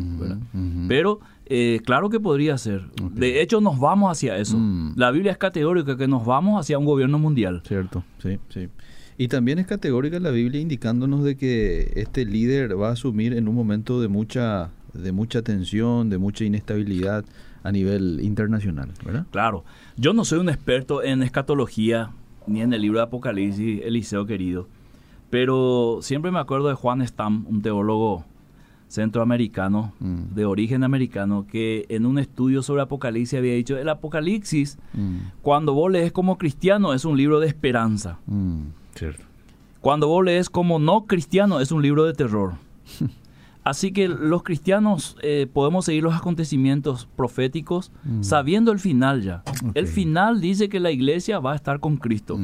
[0.88, 2.90] Pero eh, claro que podría ser.
[3.12, 4.58] De hecho, nos vamos hacia eso.
[4.58, 4.94] Mm.
[4.96, 7.62] La Biblia es categórica que nos vamos hacia un gobierno mundial.
[7.66, 8.68] Cierto, sí, sí.
[9.16, 13.48] Y también es categórica la Biblia indicándonos de que este líder va a asumir en
[13.48, 17.24] un momento de mucha, de mucha tensión, de mucha inestabilidad
[17.62, 19.26] a nivel internacional, ¿verdad?
[19.30, 19.64] Claro.
[19.96, 22.10] Yo no soy un experto en escatología
[22.46, 24.68] ni en el libro de Apocalipsis, Eliseo querido.
[25.30, 28.24] Pero siempre me acuerdo de Juan Stam, un teólogo
[28.88, 30.34] centroamericano, mm.
[30.34, 35.16] de origen americano, que en un estudio sobre Apocalipsis había dicho, el Apocalipsis, mm.
[35.42, 38.18] cuando vos lees como cristiano, es un libro de esperanza.
[38.26, 38.66] Mm,
[39.80, 42.54] cuando vos lees como no cristiano, es un libro de terror.
[43.64, 49.42] Así que los cristianos eh, podemos seguir los acontecimientos proféticos sabiendo el final ya.
[49.72, 52.38] El final dice que la iglesia va a estar con Cristo.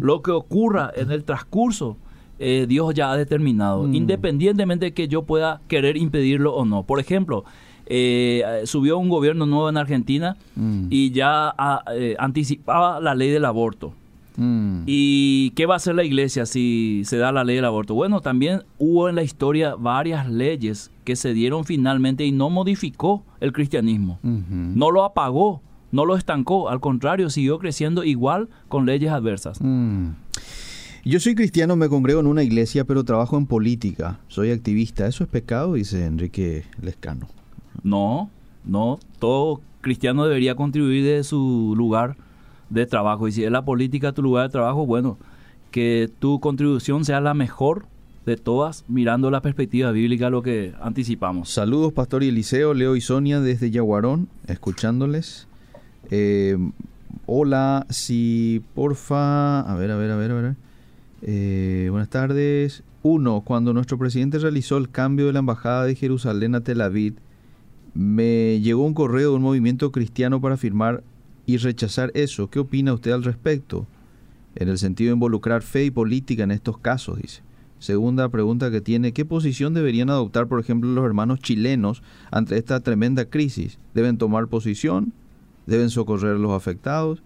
[0.00, 1.96] Lo que ocurra en el transcurso
[2.38, 3.94] eh, Dios ya ha determinado, mm.
[3.94, 6.84] independientemente de que yo pueda querer impedirlo o no.
[6.84, 7.44] Por ejemplo,
[7.86, 10.86] eh, subió un gobierno nuevo en Argentina mm.
[10.90, 13.92] y ya ah, eh, anticipaba la ley del aborto.
[14.36, 14.82] Mm.
[14.86, 17.94] ¿Y qué va a hacer la iglesia si se da la ley del aborto?
[17.94, 23.24] Bueno, también hubo en la historia varias leyes que se dieron finalmente y no modificó
[23.40, 24.20] el cristianismo.
[24.22, 29.60] No lo apagó, no lo estancó, al contrario, siguió creciendo igual con leyes adversas.
[31.08, 34.20] Yo soy cristiano, me congrego en una iglesia, pero trabajo en política.
[34.28, 35.06] Soy activista.
[35.06, 35.72] ¿Eso es pecado?
[35.72, 37.28] Dice Enrique Lescano.
[37.82, 38.28] No,
[38.66, 38.98] no.
[39.18, 42.18] Todo cristiano debería contribuir de su lugar
[42.68, 43.26] de trabajo.
[43.26, 45.16] Y si es la política tu lugar de trabajo, bueno,
[45.70, 47.86] que tu contribución sea la mejor
[48.26, 51.48] de todas, mirando la perspectiva bíblica, lo que anticipamos.
[51.48, 55.48] Saludos, Pastor y Eliseo, Leo y Sonia desde Yaguarón, escuchándoles.
[56.10, 56.58] Eh,
[57.24, 60.67] hola, si porfa, a ver, a ver, a ver, a ver.
[61.22, 62.82] Eh, buenas tardes.
[63.02, 67.16] Uno, cuando nuestro presidente realizó el cambio de la embajada de Jerusalén a Tel Aviv,
[67.94, 71.02] me llegó un correo de un movimiento cristiano para firmar
[71.46, 72.50] y rechazar eso.
[72.50, 73.86] ¿Qué opina usted al respecto?
[74.58, 77.42] en el sentido de involucrar fe y política en estos casos, dice.
[77.78, 82.02] Segunda pregunta que tiene, ¿qué posición deberían adoptar, por ejemplo, los hermanos chilenos
[82.32, 83.78] ante esta tremenda crisis?
[83.94, 85.12] ¿Deben tomar posición?
[85.66, 87.22] ¿Deben socorrer a los afectados?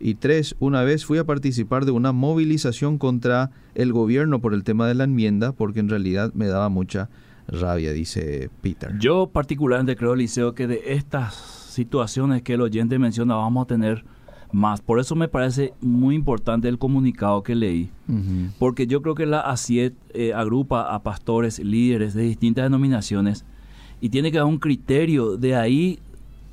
[0.00, 4.62] Y tres, una vez fui a participar de una movilización contra el gobierno por el
[4.62, 7.08] tema de la enmienda, porque en realidad me daba mucha
[7.48, 8.96] rabia, dice Peter.
[8.98, 14.04] Yo particularmente creo, Liceo, que de estas situaciones que el oyente menciona vamos a tener
[14.52, 14.80] más.
[14.80, 17.90] Por eso me parece muy importante el comunicado que leí,
[18.58, 23.44] porque yo creo que la ACIET eh, agrupa a pastores, líderes de distintas denominaciones
[24.00, 25.98] y tiene que dar un criterio de ahí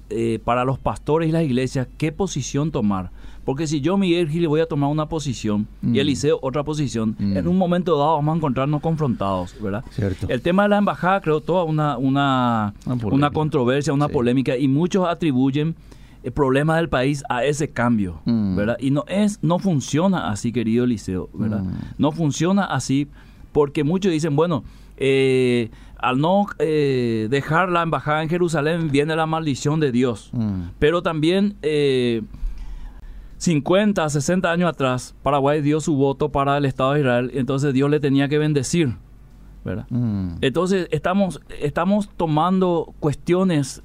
[0.09, 3.11] eh, para los pastores y las iglesias qué posición tomar.
[3.45, 7.47] Porque si yo, Miguel Gil, voy a tomar una posición y Eliseo otra posición, en
[7.47, 9.83] un momento dado vamos a encontrarnos confrontados, ¿verdad?
[10.27, 15.07] El tema de la embajada creo toda una, una, una, controversia, una polémica y muchos
[15.07, 15.75] atribuyen
[16.23, 18.55] el problema del país a ese cambio, mm.
[18.55, 18.77] ¿verdad?
[18.79, 21.61] Y no es no funciona así, querido Eliseo, ¿verdad?
[21.61, 21.73] Mm.
[21.99, 23.07] No funciona así
[23.51, 24.63] porque muchos dicen, bueno,
[24.97, 30.31] eh, al no eh, dejar la embajada en Jerusalén viene la maldición de Dios.
[30.33, 30.69] Mm.
[30.79, 31.57] Pero también
[33.37, 37.73] 50, eh, 60 años atrás, Paraguay dio su voto para el Estado de Israel, entonces
[37.73, 38.95] Dios le tenía que bendecir.
[39.63, 39.87] ¿verdad?
[40.41, 43.81] Entonces estamos, estamos tomando cuestiones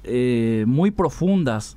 [0.67, 1.75] muy profundas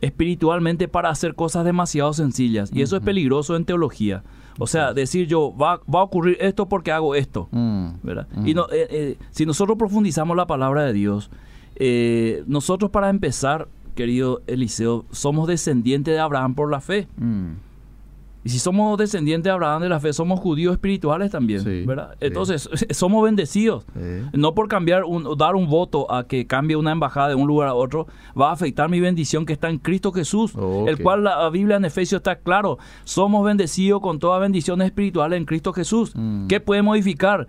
[0.00, 2.70] espiritualmente para hacer cosas demasiado sencillas.
[2.72, 4.22] Y eso es peligroso en teología.
[4.58, 7.48] O sea, decir yo, va, va a ocurrir esto porque hago esto.
[7.50, 8.28] Mm, ¿verdad?
[8.34, 8.46] Mm.
[8.46, 11.30] Y no, eh, eh, si nosotros profundizamos la palabra de Dios,
[11.76, 13.68] eh, nosotros para empezar,
[14.00, 17.06] querido Eliseo, somos descendientes de Abraham por la fe.
[17.18, 17.52] Mm.
[18.42, 22.16] Y si somos descendientes de Abraham de la fe, somos judíos espirituales también, ¿verdad?
[22.20, 23.84] Entonces, somos bendecidos.
[24.32, 27.68] No por cambiar, un, dar un voto a que cambie una embajada de un lugar
[27.68, 28.06] a otro,
[28.40, 30.54] va a afectar mi bendición que está en Cristo Jesús,
[30.86, 32.78] el cual la Biblia en Efesios está claro.
[33.04, 36.12] Somos bendecidos con todas bendiciones espirituales en Cristo Jesús.
[36.14, 36.46] Mm.
[36.46, 37.46] ¿Qué puede modificar?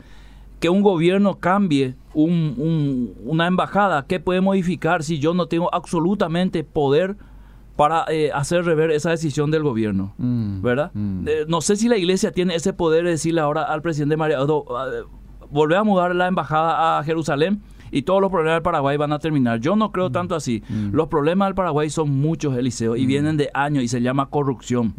[0.62, 4.06] Que un gobierno cambie una embajada.
[4.08, 7.18] ¿Qué puede modificar si yo no tengo absolutamente poder?
[7.76, 10.92] para eh, hacer rever esa decisión del gobierno, mm, ¿verdad?
[10.94, 11.28] Mm.
[11.28, 14.44] Eh, no sé si la iglesia tiene ese poder de decirle ahora al presidente María,
[14.44, 14.66] uh,
[15.50, 19.18] volver a mudar la embajada a Jerusalén y todos los problemas del Paraguay van a
[19.20, 19.60] terminar.
[19.60, 20.12] Yo no creo mm.
[20.12, 20.64] tanto así.
[20.92, 24.94] Los problemas del Paraguay son muchos, Eliseo, y vienen de años y se llama corrupción.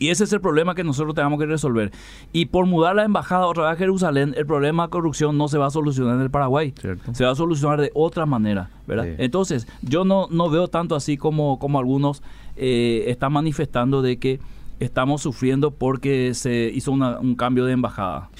[0.00, 1.92] Y ese es el problema que nosotros tenemos que resolver.
[2.32, 5.58] Y por mudar la embajada otra vez a Jerusalén, el problema de corrupción no se
[5.58, 6.72] va a solucionar en el Paraguay.
[7.12, 9.06] Se va a solucionar de otra manera, ¿verdad?
[9.18, 12.22] Entonces, yo no, no veo tanto así como, como algunos
[12.56, 14.40] eh, están manifestando de que
[14.80, 18.30] estamos sufriendo porque se hizo un cambio de embajada.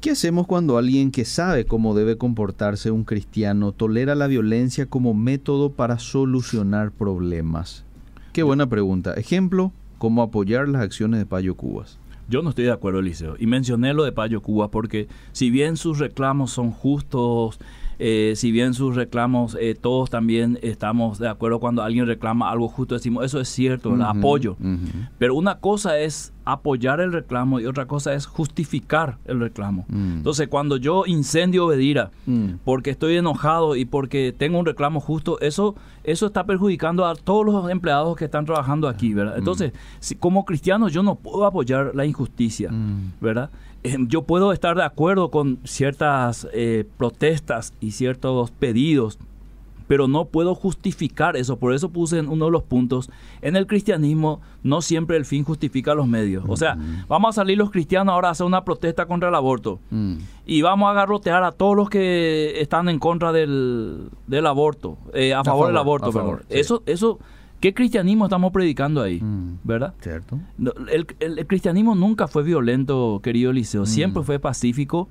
[0.00, 5.14] ¿Qué hacemos cuando alguien que sabe cómo debe comportarse un cristiano tolera la violencia como
[5.14, 7.84] método para solucionar problemas?
[8.32, 9.14] Qué buena pregunta.
[9.14, 12.00] Ejemplo, cómo apoyar las acciones de Payo Cubas.
[12.28, 13.36] Yo no estoy de acuerdo, Eliseo.
[13.38, 17.60] Y mencioné lo de Payo Cubas porque si bien sus reclamos son justos,
[18.04, 22.66] eh, si bien sus reclamos, eh, todos también estamos de acuerdo cuando alguien reclama algo
[22.66, 24.56] justo, decimos, eso es cierto, el apoyo.
[25.18, 29.84] Pero una cosa es apoyar el reclamo y otra cosa es justificar el reclamo.
[29.86, 30.16] Mm.
[30.16, 32.54] Entonces, cuando yo incendio Bedira mm.
[32.64, 37.46] porque estoy enojado y porque tengo un reclamo justo, eso, eso está perjudicando a todos
[37.46, 39.36] los empleados que están trabajando aquí, ¿verdad?
[39.36, 39.38] Mm.
[39.38, 42.68] Entonces, si, como cristiano yo no puedo apoyar la injusticia,
[43.20, 43.48] ¿verdad?
[43.84, 49.18] Eh, yo puedo estar de acuerdo con ciertas eh, protestas y ciertos pedidos
[49.92, 51.58] pero no puedo justificar eso.
[51.58, 53.10] Por eso puse en uno de los puntos,
[53.42, 56.44] en el cristianismo no siempre el fin justifica los medios.
[56.48, 59.80] O sea, vamos a salir los cristianos ahora a hacer una protesta contra el aborto
[59.90, 60.14] mm.
[60.46, 64.08] y vamos a garrotear a todos los que están en contra del,
[64.46, 66.10] aborto, eh, a, favor, del aborto.
[66.10, 67.18] Favor, Eso, eso,
[67.62, 69.20] ¿qué cristianismo estamos predicando ahí?
[69.22, 69.60] Mm.
[69.64, 69.94] ¿Verdad?
[70.00, 70.38] Cierto.
[70.90, 74.24] El, cristianismo nunca fue violento, querido Eliseo, siempre mm.
[74.24, 75.08] fue pacífico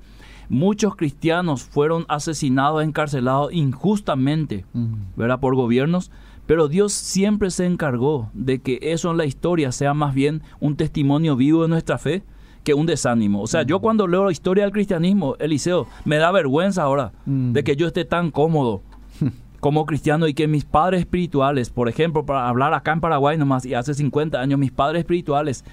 [0.48, 4.66] muchos cristianos fueron asesinados, encarcelados injustamente,
[5.16, 5.40] ¿verdad?
[5.40, 6.10] Por gobiernos,
[6.46, 10.76] pero Dios siempre se encargó de que eso en la historia sea más bien un
[10.76, 12.22] testimonio vivo de nuestra fe
[12.64, 13.40] que un desánimo.
[13.40, 17.64] O sea, yo cuando leo la historia del cristianismo, Eliseo, me da vergüenza ahora de
[17.64, 18.82] que yo esté tan cómodo
[19.62, 23.64] como cristiano y que mis padres espirituales, por ejemplo, para hablar acá en Paraguay nomás,
[23.64, 25.64] y hace 50 años, mis padres espirituales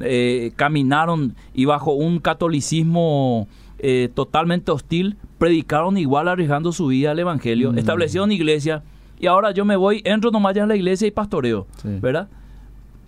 [0.00, 3.48] eh, caminaron y bajo un catolicismo
[3.80, 7.78] eh, totalmente hostil, predicaron igual arriesgando su vida al Evangelio, mm.
[7.78, 8.84] establecieron iglesia
[9.18, 12.28] y ahora yo me voy, entro nomás ya en la iglesia y pastoreo, ¿verdad?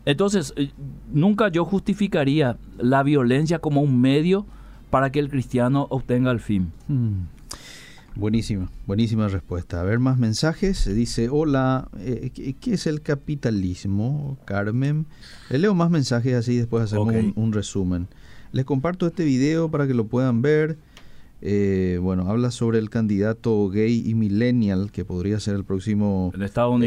[0.05, 0.73] Entonces, eh,
[1.13, 4.47] nunca yo justificaría la violencia como un medio
[4.91, 6.73] para que el cristiano obtenga el fin.
[6.89, 7.21] Mm.
[8.17, 9.81] Buenísima, buenísima respuesta.
[9.81, 10.93] A ver, más mensajes.
[10.95, 15.07] Dice, hola, eh, ¿qué es el capitalismo, Carmen?
[15.51, 18.07] Le leo más mensajes así, después hacemos un, resumen.
[18.53, 20.79] Les comparto este video para que lo puedan ver.
[21.43, 26.33] Eh, bueno, habla sobre el candidato gay y millennial que podría ser el próximo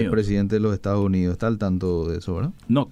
[0.10, 1.34] presidente de los Estados Unidos.
[1.34, 2.54] Está al tanto de eso, ¿verdad?
[2.70, 2.88] No,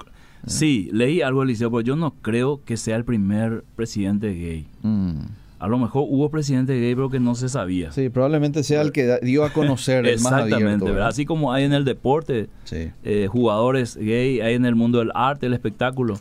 [0.45, 4.67] sí, leí algo, Eliseo, pero yo no creo que sea el primer presidente gay.
[4.83, 7.91] Mm a lo mejor hubo presidente gay, pero que no se sabía.
[7.91, 11.03] Sí, probablemente sea el que dio a conocer el más abierto.
[11.03, 15.47] Así como hay en el deporte eh, jugadores gay, hay en el mundo del arte,
[15.47, 16.19] el espectáculo.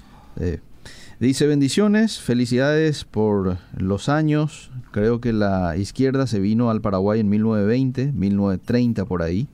[1.20, 4.70] Dice bendiciones, felicidades por los años.
[4.92, 9.46] Creo que la izquierda se vino al Paraguay en 1920, 1930 por ahí,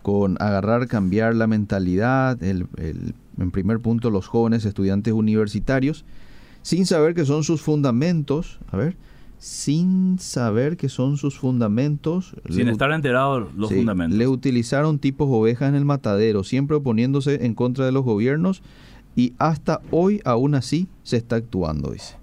[0.00, 2.66] con agarrar, cambiar la mentalidad, el,
[3.38, 6.06] en primer punto los jóvenes estudiantes universitarios,
[6.62, 8.58] sin saber que son sus fundamentos.
[8.70, 8.96] A ver,
[9.38, 12.34] sin saber que son sus fundamentos.
[12.50, 14.18] Sin estar enterados los fundamentos.
[14.18, 18.62] Le utilizaron tipos ovejas en el matadero, siempre oponiéndose en contra de los gobiernos
[19.14, 22.16] y hasta hoy aún así se está actuando, dice.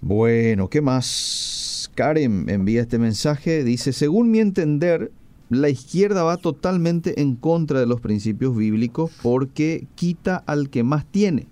[0.00, 1.90] Bueno, ¿qué más?
[1.94, 5.12] Karen envía este mensaje, dice, según mi entender,
[5.48, 11.06] la izquierda va totalmente en contra de los principios bíblicos porque quita al que más
[11.06, 11.46] tiene.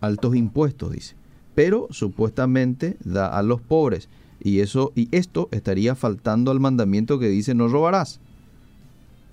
[0.00, 1.16] Altos impuestos, dice
[1.54, 4.08] pero supuestamente da a los pobres.
[4.40, 8.20] Y eso y esto estaría faltando al mandamiento que dice no robarás.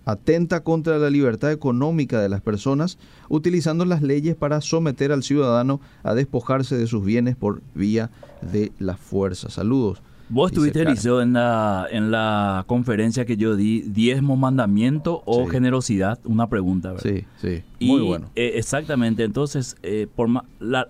[0.06, 2.98] Atenta contra la libertad económica de las personas,
[3.30, 8.10] utilizando las leyes para someter al ciudadano a despojarse de sus bienes por vía
[8.42, 9.50] de la fuerza.
[9.50, 10.02] Saludos.
[10.32, 16.20] Vos estuviste, Eliseo, en la, en la conferencia que yo di, diezmo mandamiento o generosidad,
[16.24, 17.04] una pregunta, ¿verdad?
[17.04, 18.30] Sí, sí, muy bueno.
[18.36, 20.30] Eh, exactamente, entonces, eh, por
[20.60, 20.88] la,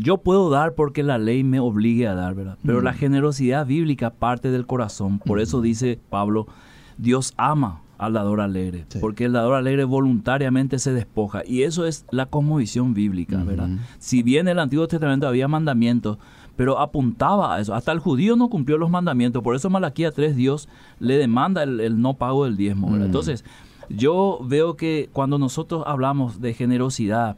[0.00, 2.58] yo puedo dar porque la ley me obligue a dar, ¿verdad?
[2.64, 2.96] Pero la mm.
[2.96, 5.18] generosidad bíblica parte del corazón.
[5.18, 5.62] Por eso mm.
[5.62, 6.46] dice Pablo,
[6.96, 11.42] Dios ama al dador alegre, porque el dador alegre voluntariamente se despoja.
[11.46, 13.68] Y eso es la cosmovisión bíblica, ¿verdad?
[13.98, 16.16] Si bien en el Antiguo Testamento había mandamientos,
[16.56, 17.74] pero apuntaba a eso.
[17.74, 19.42] Hasta el judío no cumplió los mandamientos.
[19.42, 20.66] Por eso Malaquía 3, Dios
[20.98, 22.86] le demanda el, no pago del diezmo.
[22.86, 23.04] ¿verdad?
[23.04, 23.06] Mm.
[23.06, 23.44] Entonces,
[23.90, 27.36] yo veo que cuando nosotros hablamos de generosidad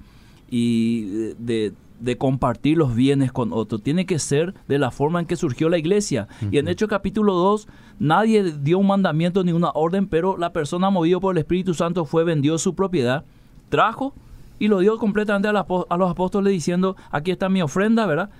[0.49, 3.83] y de, de compartir los bienes con otros.
[3.83, 6.29] Tiene que ser de la forma en que surgió la iglesia.
[6.51, 10.91] Y en Hechos capítulo 2, nadie dio un mandamiento ni una orden, pero la persona
[10.91, 13.25] movida por el Espíritu Santo fue, vendió su propiedad,
[13.69, 14.15] trajo
[14.59, 18.31] y lo dio completamente a, los apóstoles diciendo, aquí está mi ofrenda, ¿verdad?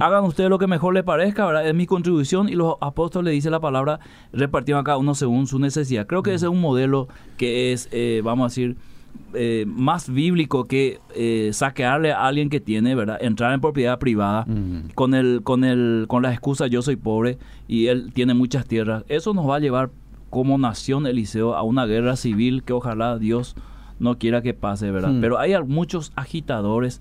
[0.00, 1.68] Hagan ustedes lo que mejor les parezca, ¿verdad?
[1.68, 4.00] Es mi contribución y los apóstoles, dice la palabra,
[4.32, 6.06] repartieron a cada uno según su necesidad.
[6.06, 8.76] Creo que ese es un modelo que es, eh, vamos a decir,
[9.34, 13.18] eh, más bíblico que eh, saquearle a alguien que tiene, ¿verdad?
[13.20, 14.46] Entrar en propiedad privada
[14.94, 19.04] con el con el con la excusa yo soy pobre y él tiene muchas tierras.
[19.08, 19.90] Eso nos va a llevar
[20.30, 23.54] como nación Eliseo a una guerra civil que ojalá Dios
[23.98, 25.12] no quiera que pase, ¿verdad?
[25.12, 25.20] Hmm.
[25.20, 27.00] Pero hay muchos agitadores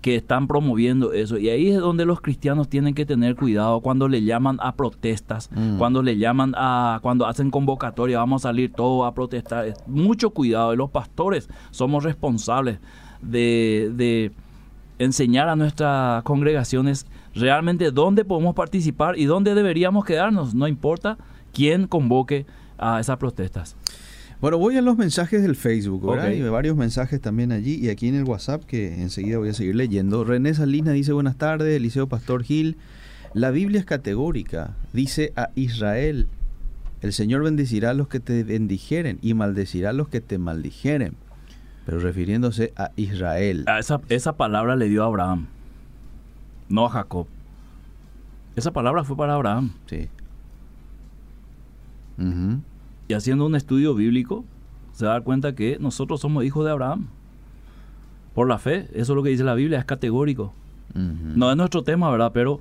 [0.00, 1.38] que están promoviendo eso.
[1.38, 5.50] Y ahí es donde los cristianos tienen que tener cuidado cuando le llaman a protestas,
[5.54, 5.78] mm.
[5.78, 9.74] cuando le llaman a, cuando hacen convocatoria, vamos a salir todos a protestar.
[9.86, 10.72] Mucho cuidado.
[10.72, 12.78] Y los pastores somos responsables
[13.20, 14.32] de, de
[14.98, 21.18] enseñar a nuestras congregaciones realmente dónde podemos participar y dónde deberíamos quedarnos, no importa
[21.52, 22.46] quién convoque
[22.78, 23.76] a esas protestas.
[24.40, 26.26] Bueno, voy a los mensajes del Facebook, ¿verdad?
[26.26, 29.74] Hay varios mensajes también allí y aquí en el WhatsApp que enseguida voy a seguir
[29.74, 30.22] leyendo.
[30.22, 32.76] René Salina dice buenas tardes, Eliseo Pastor Gil.
[33.34, 36.28] La Biblia es categórica, dice a Israel,
[37.02, 41.14] el Señor bendecirá a los que te bendijeren y maldecirá a los que te maldijeren.
[41.84, 43.64] Pero refiriéndose a Israel.
[43.66, 45.46] Ah, esa, esa palabra le dio a Abraham,
[46.68, 47.26] no a Jacob.
[48.54, 49.72] Esa palabra fue para Abraham.
[49.86, 50.08] Sí
[53.08, 54.44] y haciendo un estudio bíblico,
[54.92, 57.08] se va a dar cuenta que nosotros somos hijos de Abraham.
[58.34, 60.52] Por la fe, eso es lo que dice la Biblia, es categórico.
[60.94, 62.32] No es nuestro tema, ¿verdad?
[62.32, 62.60] Pero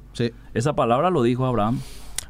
[0.53, 1.79] esa palabra lo dijo Abraham.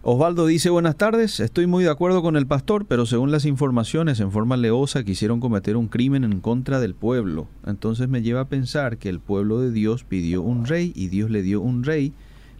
[0.03, 4.19] Osvaldo dice, buenas tardes, estoy muy de acuerdo con el pastor, pero según las informaciones
[4.19, 7.47] en forma leosa quisieron cometer un crimen en contra del pueblo.
[7.65, 11.30] Entonces me lleva a pensar que el pueblo de Dios pidió un rey y Dios
[11.30, 12.13] le dio un rey,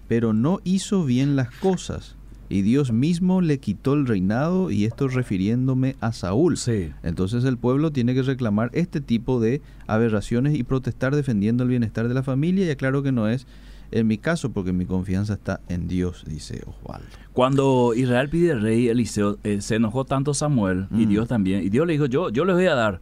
[0.10, 2.18] pero no hizo bien las cosas
[2.50, 6.58] y Dios mismo le quitó el reinado y esto refiriéndome a Saúl.
[6.58, 6.92] Sí.
[7.04, 12.08] Entonces el pueblo tiene que reclamar este tipo de aberraciones y protestar defendiendo el bienestar
[12.08, 13.48] de la familia y aclaro que no es
[13.92, 17.08] en mi caso porque mi confianza está en Dios, dice Osvaldo.
[17.34, 21.10] Cuando Israel pide rey, Eliseo, eh, se enojó tanto Samuel y mm.
[21.10, 21.64] Dios también.
[21.64, 23.00] Y Dios le dijo, yo, yo les voy a dar.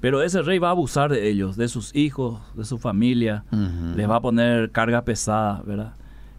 [0.00, 3.44] Pero ese rey va a abusar de ellos, de sus hijos, de su familia.
[3.96, 5.94] Les va a poner carga pesada, ¿verdad?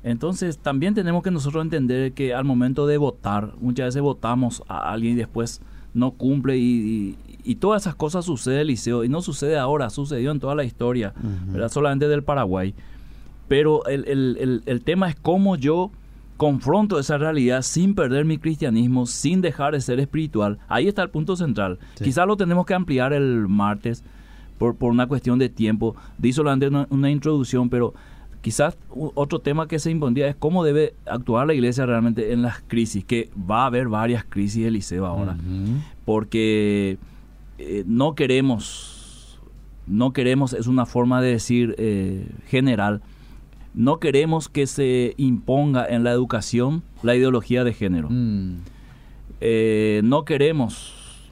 [0.07, 4.91] Entonces también tenemos que nosotros entender que al momento de votar, muchas veces votamos a
[4.91, 5.61] alguien y después
[5.93, 7.17] no cumple y,
[7.59, 11.13] todas esas cosas suceden el liceo y no sucede ahora, sucedió en toda la historia,
[11.69, 12.73] solamente del Paraguay.
[13.47, 15.91] Pero el, tema es cómo yo
[16.35, 20.59] confronto esa realidad sin perder mi cristianismo, sin dejar de ser espiritual.
[20.67, 21.79] Ahí está el punto central.
[22.01, 24.03] Quizás lo tenemos que ampliar el martes
[24.57, 25.95] por, por una cuestión de tiempo.
[26.17, 27.93] Di solamente una, introducción, pero
[28.41, 32.61] quizás otro tema que se impondría es cómo debe actuar la iglesia realmente en las
[32.61, 35.37] crisis, que va a haber varias crisis de liceo ahora,
[36.05, 36.97] porque
[37.57, 39.39] eh, no queremos,
[39.87, 43.01] no queremos, es una forma de decir eh, general,
[43.73, 48.09] no queremos que se imponga en la educación la ideología de género.
[48.09, 48.57] Mm.
[49.39, 51.31] Eh, no queremos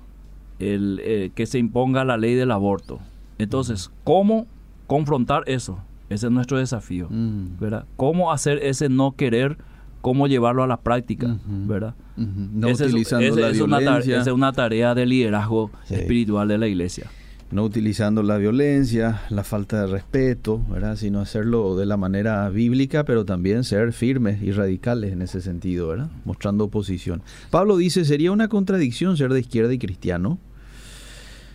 [0.60, 3.00] el, que se imponga la ley del aborto.
[3.40, 4.46] Entonces, ¿cómo
[4.88, 5.80] confrontar eso?
[6.10, 7.60] Ese es nuestro desafío, mm.
[7.60, 7.86] ¿verdad?
[7.96, 9.58] ¿Cómo hacer ese no querer,
[10.02, 11.96] cómo llevarlo a la práctica, ¿verdad?
[12.16, 14.22] No utilizando la violencia.
[14.22, 17.10] esa es una tarea de liderazgo espiritual de la iglesia.
[17.52, 20.96] No utilizando la violencia, la falta de respeto, ¿verdad?
[20.96, 25.88] Sino hacerlo de la manera bíblica, pero también ser firmes y radicales en ese sentido,
[25.88, 26.10] ¿verdad?
[26.26, 27.22] Mostrando oposición.
[27.52, 30.40] Pablo dice, ¿sería una contradicción ser de izquierda y cristiano?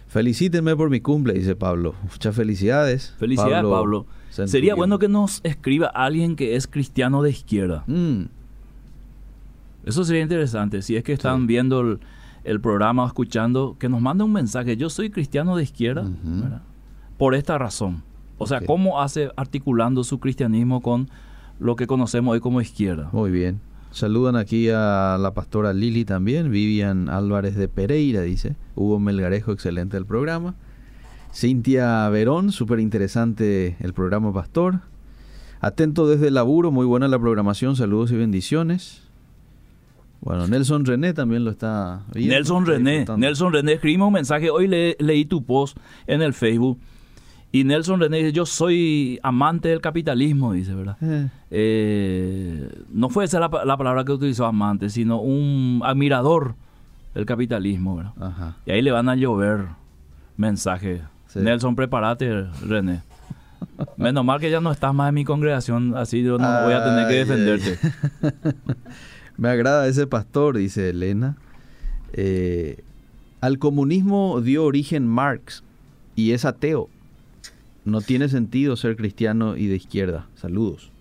[0.09, 1.95] Felicítenme por mi cumple, dice Pablo.
[2.03, 3.15] Muchas felicidades.
[3.19, 4.07] Felicidades, Pablo.
[4.31, 7.85] Sería bueno que nos escriba alguien que es cristiano de izquierda.
[7.87, 8.25] Mm.
[9.85, 10.83] Eso sería interesante.
[10.83, 11.99] Si es que están viendo
[12.45, 14.77] el, programa escuchando, que nos mande un mensaje.
[14.77, 16.05] Yo soy cristiano de izquierda
[17.19, 18.03] por esta razón.
[18.39, 21.09] O sea, ¿cómo hace articulando su cristianismo con
[21.59, 23.11] lo que conocemos hoy como izquierda?
[23.13, 23.61] Muy bien.
[23.91, 28.55] Saludan aquí a la pastora Lili también, Vivian Álvarez de Pereira, dice.
[28.77, 30.55] Hugo Melgarejo, excelente el programa.
[31.33, 34.81] Cintia Verón, súper interesante el programa Pastor.
[35.61, 39.03] Atento desde el laburo, muy buena la programación, saludos y bendiciones.
[40.21, 42.35] Bueno, Nelson René también lo está viendo.
[42.35, 46.79] Nelson René, Nelson René, escribimos un mensaje, hoy leí tu post en el Facebook
[47.53, 50.97] y Nelson René dice, yo soy amante del capitalismo, dice, ¿verdad?
[51.01, 51.29] Eh.
[51.51, 56.55] Eh, no fue esa la, palabra que utilizó amante, sino un admirador
[57.15, 58.55] del capitalismo, ¿verdad?
[58.67, 59.67] Y ahí le van a llover
[60.37, 61.01] mensajes.
[61.35, 63.03] Nelson, prepárate, René.
[63.97, 66.85] Menos mal que ya no estás más en mi congregación, así yo no voy a
[66.85, 67.79] tener que defenderte.
[69.37, 71.37] Me agrada ese pastor, dice Elena.
[72.13, 72.83] Eh,
[73.41, 75.63] al comunismo dio origen Marx
[76.15, 76.89] y es ateo.
[77.85, 80.27] No tiene sentido ser cristiano y de izquierda.
[80.35, 80.93] Saludos.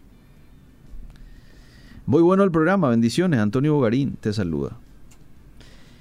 [2.05, 3.39] Muy bueno el programa, bendiciones.
[3.39, 4.77] Antonio Bogarín te saluda.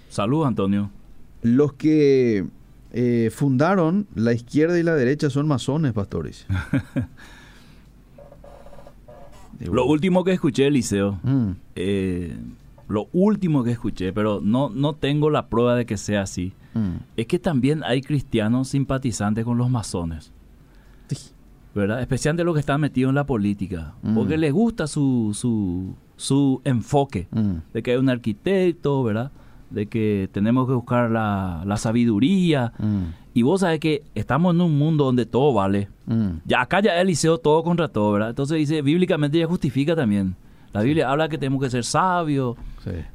[0.09, 0.91] Saludos, Antonio.
[1.43, 2.47] Los que
[2.93, 6.47] eh, fundaron la izquierda y la derecha son masones, pastores.
[9.61, 11.51] lo último que escuché, Eliseo, mm.
[11.77, 12.37] eh,
[12.89, 16.97] lo último que escuché, pero no, no tengo la prueba de que sea así, mm.
[17.17, 20.33] es que también hay cristianos simpatizantes con los masones.
[21.75, 22.01] ¿verdad?
[22.01, 24.15] Especialmente los que están metidos en la política, mm.
[24.15, 27.29] porque les gusta su, su, su enfoque,
[27.73, 29.31] de que hay un arquitecto, ¿verdad?
[29.71, 32.73] De que tenemos que buscar la, la sabiduría.
[32.79, 33.29] Mm.
[33.35, 35.89] Y vos sabés que estamos en un mundo donde todo vale.
[36.45, 38.31] Ya acá ya Eliseo todo contra todo, ¿verdad?
[38.31, 40.35] Entonces dice, bíblicamente ya justifica también.
[40.73, 42.57] La Biblia habla que tenemos que ser sabios.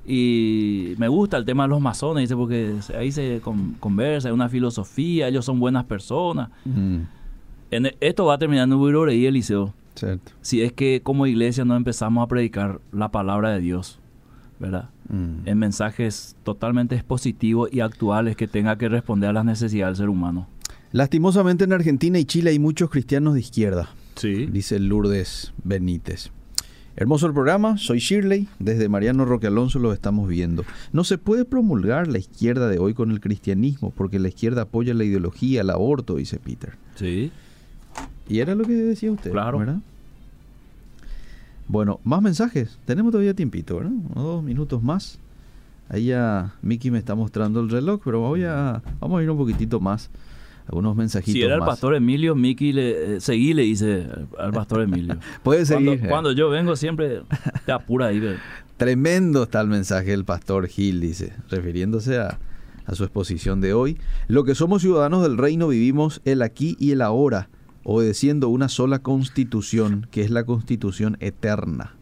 [0.06, 3.42] Y me gusta el tema de los masones, dice, porque ahí se
[3.80, 6.50] conversa, hay una filosofía, ellos son buenas personas.
[7.72, 9.74] E, esto va a terminar en y Eliseo.
[9.96, 10.32] Cierto.
[10.42, 14.00] Si es que como iglesia no empezamos a predicar la palabra de Dios,
[14.60, 14.90] ¿verdad?
[15.10, 15.48] Mm.
[15.48, 20.10] En mensajes totalmente expositivos y actuales que tenga que responder a las necesidades del ser
[20.10, 20.48] humano.
[20.92, 23.90] Lastimosamente en Argentina y Chile hay muchos cristianos de izquierda.
[24.16, 24.46] Sí.
[24.46, 26.32] Dice Lourdes Benítez.
[26.96, 30.64] Hermoso el programa, soy Shirley, desde Mariano Roque Alonso lo estamos viendo.
[30.92, 34.94] No se puede promulgar la izquierda de hoy con el cristianismo, porque la izquierda apoya
[34.94, 36.76] la ideología, el aborto, dice Peter.
[36.96, 37.32] Sí.
[38.30, 39.58] Y era lo que decía usted, claro.
[39.58, 39.80] ¿verdad?
[41.74, 42.78] Bueno, más mensajes.
[42.86, 43.94] Tenemos todavía tiempito, ¿verdad?
[44.14, 45.18] dos minutos más.
[45.90, 49.40] Ahí ya Miki me está mostrando el reloj, pero voy a, vamos a ir un
[49.40, 50.12] poquitito más.
[50.68, 51.34] Algunos mensajitos.
[51.34, 54.06] Si era el pastor Emilio, Miki le, eh, seguí, le dice
[54.38, 55.18] al pastor Emilio.
[55.44, 55.98] Puede seguir.
[55.98, 57.24] Cuando, cuando, yo vengo siempre
[57.66, 58.22] te apura ahí.
[58.78, 62.38] Tremendo está el mensaje del pastor Gil, dice, refiriéndose a,
[62.86, 63.98] a su exposición de hoy.
[64.28, 67.50] Lo que somos ciudadanos del reino vivimos el aquí y el ahora
[67.84, 71.94] obedeciendo una sola constitución, que es la constitución eterna.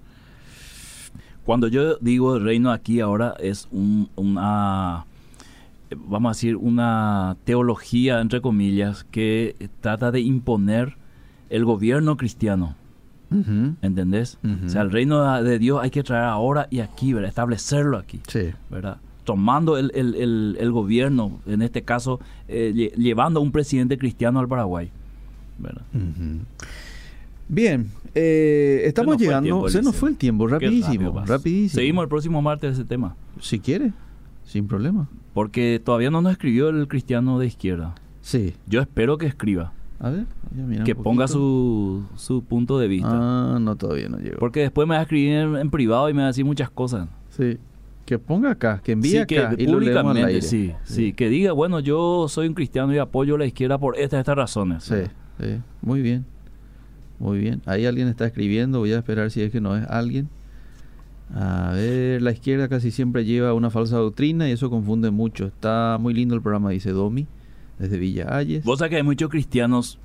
[1.46, 5.06] Cuando yo digo el reino aquí ahora es una,
[5.96, 10.98] vamos a decir, una teología, entre comillas, que trata de imponer
[11.50, 12.76] el gobierno cristiano.
[13.82, 14.38] ¿Entendés?
[14.66, 17.30] O sea, el reino de Dios hay que traer ahora y aquí, ¿verdad?
[17.30, 18.20] Establecerlo aquí.
[18.28, 18.50] Sí.
[18.70, 18.98] ¿Verdad?
[19.24, 22.20] Tomando el, el, el, gobierno, en este caso,
[22.50, 24.92] eh, llevando a un presidente cristiano al Paraguay.
[25.62, 25.84] ¿Verdad?
[27.48, 29.68] Bien, eh, estamos llegando.
[29.70, 31.80] se nos fue el tiempo, rapidísimo, rapidísimo.
[31.80, 33.16] Seguimos el próximo martes ese tema.
[33.40, 33.92] Si quiere,
[34.46, 35.10] sin problema.
[35.34, 37.96] Porque todavía no nos escribió el cristiano de izquierda.
[38.22, 38.54] Sí.
[38.68, 39.74] Yo espero que escriba.
[40.00, 40.26] A ver,
[40.84, 43.12] que ponga su, su punto de vista.
[43.12, 44.40] Ah, no, todavía no llegó.
[44.40, 47.08] Porque después me va a escribir en, privado y me va a decir muchas cosas.
[47.30, 47.58] Sí.
[48.06, 52.48] Que ponga acá, que envíe acá y públicamente, Sí, sí, que diga, bueno, yo soy
[52.48, 54.84] un cristiano y apoyo a la izquierda por estas, estas razones.
[54.84, 54.96] Sí,
[55.40, 56.26] sí, muy bien.
[57.20, 57.62] Muy bien.
[57.68, 60.28] Ahí alguien está escribiendo, voy a esperar si es que no es alguien.
[61.36, 65.46] A ver, la izquierda casi siempre lleva una falsa doctrina y eso confunde mucho.
[65.46, 67.28] Está muy lindo el programa, dice Domi
[67.78, 68.64] desde Villa Ayes.
[68.64, 70.00] Vos sabés que hay muchos cristianos,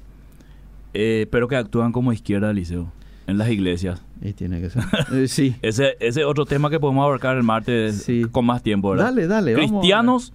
[0.94, 2.92] eh, pero que actúan como izquierda, Liceo,
[3.26, 4.02] en las iglesias.
[4.22, 4.84] Y tiene que ser.
[5.12, 5.56] Eh, sí.
[5.62, 9.06] Ese es otro tema que podemos abarcar el martes con más tiempo, ¿verdad?
[9.06, 9.54] Dale, dale.
[9.54, 10.32] Cristianos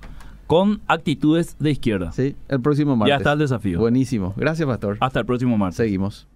[0.51, 2.11] con actitudes de izquierda.
[2.11, 3.09] Sí, el próximo martes.
[3.09, 3.79] Ya está el desafío.
[3.79, 4.33] Buenísimo.
[4.35, 4.97] Gracias, pastor.
[4.99, 5.77] Hasta el próximo martes.
[5.77, 6.27] Seguimos.